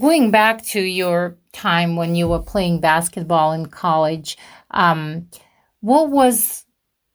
Going 0.00 0.32
back 0.32 0.64
to 0.66 0.80
your 0.80 1.36
time 1.52 1.94
when 1.94 2.16
you 2.16 2.26
were 2.26 2.42
playing 2.42 2.80
basketball 2.80 3.52
in 3.52 3.66
college, 3.66 4.36
um, 4.72 5.28
what 5.80 6.10
was 6.10 6.64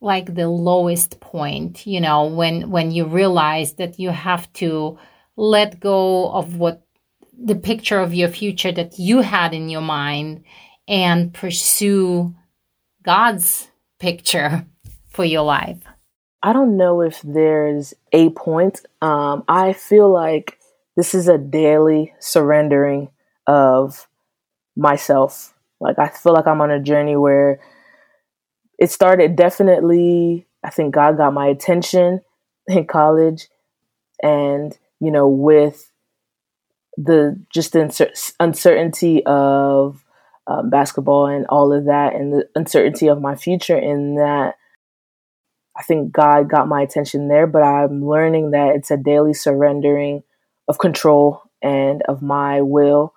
like 0.02 0.34
the 0.34 0.48
lowest 0.48 1.20
point? 1.20 1.86
You 1.88 2.02
know, 2.02 2.26
when 2.28 2.70
when 2.70 2.92
you 2.92 3.06
realize 3.06 3.74
that 3.74 4.00
you 4.00 4.10
have 4.10 4.52
to 4.54 4.98
let 5.36 5.80
go 5.80 6.32
of 6.32 6.58
what 6.58 6.82
the 7.38 7.56
picture 7.56 8.00
of 8.00 8.14
your 8.14 8.30
future 8.30 8.72
that 8.72 8.98
you 8.98 9.22
had 9.22 9.54
in 9.54 9.70
your 9.70 9.82
mind 9.82 10.44
and 10.88 11.34
pursue 11.34 12.36
God's 13.04 13.70
picture 14.00 14.66
for 15.10 15.26
your 15.26 15.44
life? 15.44 15.80
I 16.44 16.54
don't 16.54 16.78
know 16.78 17.02
if 17.02 17.22
there's 17.24 17.94
a 18.12 18.30
point. 18.32 18.82
Um, 19.02 19.44
I 19.48 19.74
feel 19.74 20.12
like 20.12 20.60
this 20.96 21.14
is 21.14 21.28
a 21.28 21.38
daily 21.38 22.14
surrendering 22.20 23.10
of 23.46 24.08
myself. 24.76 25.54
Like, 25.80 26.00
I 26.00 26.10
feel 26.10 26.34
like 26.34 26.48
I'm 26.48 26.62
on 26.62 26.72
a 26.72 26.82
journey 26.82 27.16
where 27.16 27.60
it 28.78 28.92
started 28.92 29.36
definitely, 29.36 30.48
I 30.64 30.70
think 30.70 30.94
God 30.94 31.18
got 31.18 31.34
my 31.34 31.48
attention 31.48 32.22
in 32.68 32.86
college. 32.86 33.48
And, 34.24 34.78
you 35.00 35.12
know, 35.12 35.28
with 35.28 35.92
the 36.98 37.40
just 37.54 37.74
the 37.74 38.34
uncertainty 38.40 39.24
of 39.26 40.04
um, 40.48 40.70
basketball 40.70 41.28
and 41.28 41.46
all 41.48 41.72
of 41.72 41.86
that, 41.86 42.16
and 42.16 42.34
the 42.34 42.50
uncertainty 42.56 43.08
of 43.08 43.22
my 43.22 43.36
future 43.36 43.78
in 43.78 44.16
that. 44.16 44.56
I 45.78 45.84
think 45.84 46.12
God 46.12 46.50
got 46.50 46.68
my 46.68 46.82
attention 46.82 47.28
there, 47.28 47.46
but 47.46 47.62
I'm 47.62 48.04
learning 48.04 48.52
that 48.52 48.76
it's 48.76 48.90
a 48.90 48.98
daily 48.98 49.36
surrendering 49.36 50.24
of 50.68 50.80
control 50.80 51.44
and 51.62 52.02
of 52.08 52.24
my 52.24 52.62
will 52.62 53.14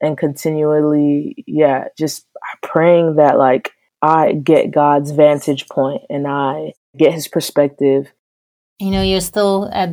and 0.00 0.18
continually, 0.18 1.44
yeah, 1.46 1.84
just 1.96 2.26
praying 2.62 3.16
that 3.16 3.38
like 3.38 3.72
I 4.02 4.32
get 4.32 4.70
God's 4.70 5.10
vantage 5.10 5.68
point 5.68 6.02
and 6.08 6.26
I 6.26 6.72
get 6.96 7.12
his 7.12 7.28
perspective. 7.28 8.12
You 8.78 8.90
know, 8.90 9.02
you're 9.02 9.20
still 9.20 9.68
at 9.72 9.90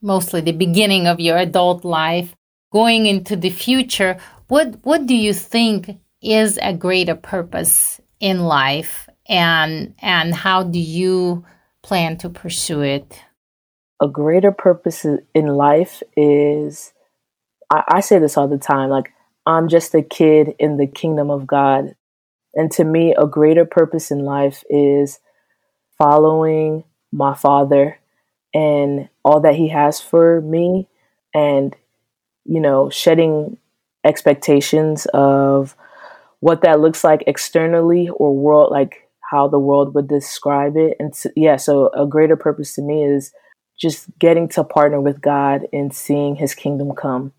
mostly 0.00 0.40
the 0.40 0.52
beginning 0.52 1.06
of 1.06 1.20
your 1.20 1.36
adult 1.36 1.84
life 1.84 2.34
going 2.74 3.06
into 3.06 3.36
the 3.36 3.50
future, 3.50 4.18
what 4.48 4.74
what 4.82 5.06
do 5.06 5.14
you 5.14 5.32
think 5.32 5.96
is 6.20 6.58
a 6.60 6.74
greater 6.74 7.14
purpose 7.14 8.00
in 8.18 8.40
life 8.40 9.08
and 9.26 9.94
and 10.00 10.34
how 10.34 10.64
do 10.64 10.80
you 10.80 11.44
plan 11.82 12.18
to 12.18 12.28
pursue 12.28 12.82
it? 12.82 13.22
A 14.02 14.08
greater 14.08 14.50
purpose 14.50 15.06
in 15.34 15.46
life 15.46 16.02
is 16.16 16.92
I, 17.70 17.84
I 17.88 18.00
say 18.00 18.18
this 18.18 18.36
all 18.36 18.48
the 18.48 18.58
time, 18.58 18.90
like 18.90 19.12
I'm 19.46 19.68
just 19.68 19.94
a 19.94 20.02
kid 20.02 20.54
in 20.58 20.76
the 20.76 20.88
kingdom 20.88 21.30
of 21.30 21.46
God. 21.46 21.94
And 22.54 22.70
to 22.72 22.84
me, 22.84 23.14
a 23.16 23.26
greater 23.26 23.64
purpose 23.64 24.10
in 24.10 24.20
life 24.20 24.64
is 24.70 25.20
following 25.98 26.84
my 27.12 27.34
father 27.34 27.98
and 28.52 29.08
all 29.24 29.40
that 29.40 29.54
he 29.54 29.68
has 29.68 30.00
for 30.00 30.40
me 30.40 30.88
and 31.34 31.74
you 32.44 32.60
know, 32.60 32.90
shedding 32.90 33.56
expectations 34.04 35.06
of 35.14 35.74
what 36.40 36.60
that 36.60 36.80
looks 36.80 37.02
like 37.02 37.24
externally 37.26 38.10
or 38.10 38.36
world 38.36 38.70
like 38.70 39.08
how 39.30 39.48
the 39.48 39.58
world 39.58 39.94
would 39.94 40.06
describe 40.08 40.76
it. 40.76 40.94
And 41.00 41.12
to, 41.14 41.32
yeah 41.34 41.56
so 41.56 41.90
a 41.94 42.06
greater 42.06 42.36
purpose 42.36 42.74
to 42.74 42.82
me 42.82 43.02
is 43.02 43.32
just 43.80 44.06
getting 44.18 44.48
to 44.48 44.62
partner 44.62 45.00
with 45.00 45.20
god 45.20 45.62
and 45.72 45.92
seeing 45.92 46.36
his 46.36 46.54
kingdom 46.54 46.92
come 46.94 47.32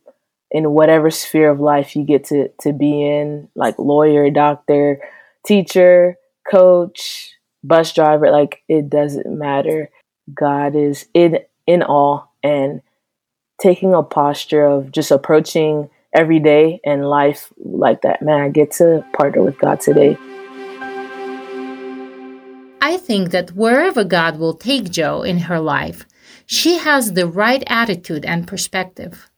in 0.56 0.72
whatever 0.72 1.10
sphere 1.12 1.50
of 1.50 1.60
life 1.60 1.96
you 1.96 2.04
get 2.04 2.24
to 2.24 2.48
to 2.62 2.72
be 2.72 3.04
in 3.04 3.50
like 3.56 3.78
lawyer 3.78 4.30
doctor 4.30 5.00
teacher 5.46 6.16
coach 6.50 7.32
bus 7.64 7.94
driver 7.94 8.32
like 8.32 8.64
it 8.70 8.90
doesn't 8.90 9.38
matter 9.38 9.90
god 10.34 10.76
is 10.76 11.08
in 11.14 11.40
in 11.68 11.84
all 11.84 12.32
and 12.44 12.82
taking 13.62 13.94
a 13.94 14.04
posture 14.04 14.66
of 14.66 14.92
just 14.92 15.12
approaching 15.12 15.90
every 16.14 16.40
day 16.40 16.80
and 16.86 17.08
life 17.10 17.52
like 17.58 18.02
that. 18.02 18.22
Man, 18.22 18.42
I 18.42 18.50
get 18.50 18.72
to 18.74 19.06
partner 19.14 19.44
with 19.44 19.58
God 19.60 19.82
today. 19.82 20.18
I 22.82 22.98
think 22.98 23.32
that 23.32 23.52
wherever 23.52 24.04
God 24.04 24.40
will 24.40 24.54
take 24.54 24.90
Joe 24.90 25.24
in 25.24 25.40
her 25.40 25.60
life, 25.60 26.06
she 26.46 26.78
has 26.78 27.14
the 27.14 27.28
right 27.28 27.64
attitude 27.68 28.26
and 28.26 28.48
perspective. 28.48 29.30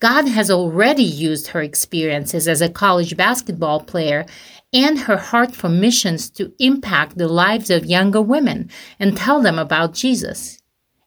God 0.00 0.28
has 0.28 0.50
already 0.50 1.04
used 1.04 1.48
her 1.48 1.62
experiences 1.62 2.46
as 2.48 2.60
a 2.60 2.68
college 2.68 3.16
basketball 3.16 3.80
player 3.80 4.26
and 4.72 4.98
her 4.98 5.16
heart 5.16 5.54
for 5.54 5.68
missions 5.68 6.28
to 6.30 6.52
impact 6.58 7.16
the 7.16 7.28
lives 7.28 7.70
of 7.70 7.86
younger 7.86 8.20
women 8.20 8.70
and 8.98 9.16
tell 9.16 9.40
them 9.40 9.58
about 9.58 9.94
Jesus. 9.94 10.58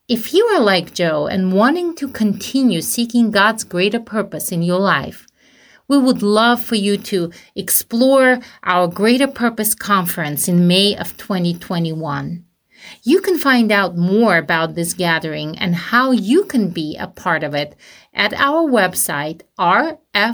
If 0.07 0.33
you 0.33 0.45
are 0.45 0.61
like 0.61 0.93
Joe 0.93 1.27
and 1.27 1.51
wanting 1.51 1.93
to 1.95 2.07
continue 2.07 2.81
seeking 2.81 3.29
God's 3.29 3.65
greater 3.65 3.99
purpose 3.99 4.53
in 4.53 4.61
your 4.61 4.79
life, 4.79 5.27
we 5.89 5.97
would 5.97 6.21
love 6.21 6.61
for 6.61 6.75
you 6.75 6.97
to 6.97 7.31
explore 7.55 8.39
our 8.63 8.87
Greater 8.87 9.27
Purpose 9.27 9.75
Conference 9.75 10.47
in 10.47 10.67
May 10.67 10.95
of 10.95 11.17
2021. 11.17 12.46
You 13.03 13.21
can 13.21 13.37
find 13.37 13.71
out 13.71 13.97
more 13.97 14.37
about 14.37 14.75
this 14.75 14.93
gathering 14.93 15.57
and 15.57 15.75
how 15.75 16.11
you 16.11 16.45
can 16.45 16.69
be 16.69 16.95
a 16.97 17.07
part 17.07 17.43
of 17.43 17.53
it 17.53 17.75
at 18.13 18.33
our 18.33 18.69
website, 18.69 19.41
rfwma.org. 19.59 20.33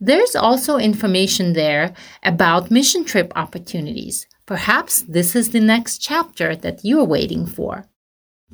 There's 0.00 0.36
also 0.36 0.76
information 0.76 1.52
there 1.54 1.94
about 2.22 2.70
mission 2.70 3.04
trip 3.04 3.32
opportunities 3.34 4.26
Perhaps 4.46 5.02
this 5.02 5.34
is 5.34 5.50
the 5.50 5.60
next 5.60 5.98
chapter 5.98 6.54
that 6.54 6.84
you're 6.84 7.04
waiting 7.04 7.46
for. 7.46 7.86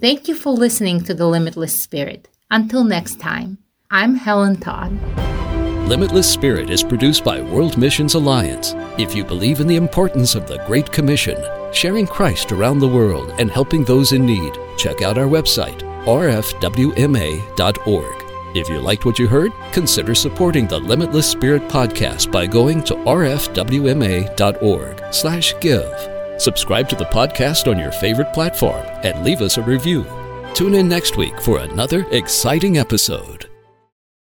Thank 0.01 0.29
you 0.29 0.37
for 0.37 0.53
listening 0.53 1.03
to 1.05 1.15
The 1.15 1.27
Limitless 1.27 1.75
Spirit. 1.75 2.29
Until 2.49 2.85
next 2.85 3.19
time, 3.19 3.59
I'm 3.91 4.15
Helen 4.15 4.61
Todd. 4.61 4.97
Limitless 5.91 6.33
Spirit 6.33 6.71
is 6.71 6.85
produced 6.85 7.25
by 7.25 7.41
World 7.41 7.77
Missions 7.77 8.15
Alliance. 8.15 8.75
If 8.97 9.13
you 9.13 9.25
believe 9.25 9.59
in 9.59 9.67
the 9.67 9.75
importance 9.75 10.37
of 10.37 10.47
the 10.47 10.63
Great 10.65 10.93
Commission, 10.93 11.37
sharing 11.73 12.07
Christ 12.07 12.53
around 12.53 12.79
the 12.79 12.87
world 12.87 13.35
and 13.41 13.51
helping 13.51 13.83
those 13.83 14.13
in 14.13 14.25
need, 14.25 14.57
check 14.79 15.03
out 15.03 15.19
our 15.19 15.27
website, 15.27 15.81
rfwma.org. 16.05 16.67
If 18.57 18.69
you 18.69 18.79
liked 18.79 19.05
what 19.05 19.19
you 19.19 19.27
heard, 19.27 19.51
consider 19.73 20.15
supporting 20.15 20.69
the 20.69 20.79
Limitless 20.79 21.29
Spirit 21.29 21.63
podcast 21.63 22.31
by 22.31 22.47
going 22.47 22.85
to 22.85 22.95
rfwma.org 22.95 23.53
slash 25.13 25.55
give. 25.61 26.41
Subscribe 26.41 26.89
to 26.89 26.95
the 26.95 27.07
podcast 27.07 27.69
on 27.69 27.81
your 27.81 27.91
favorite 27.91 28.33
platform 28.33 28.87
and 29.03 29.25
leave 29.25 29.41
us 29.41 29.59
a 29.59 29.63
review. 29.63 30.07
Tune 30.55 30.75
in 30.75 30.89
next 30.89 31.17
week 31.17 31.41
for 31.41 31.59
another 31.59 32.07
exciting 32.13 32.79
episode. 32.79 33.50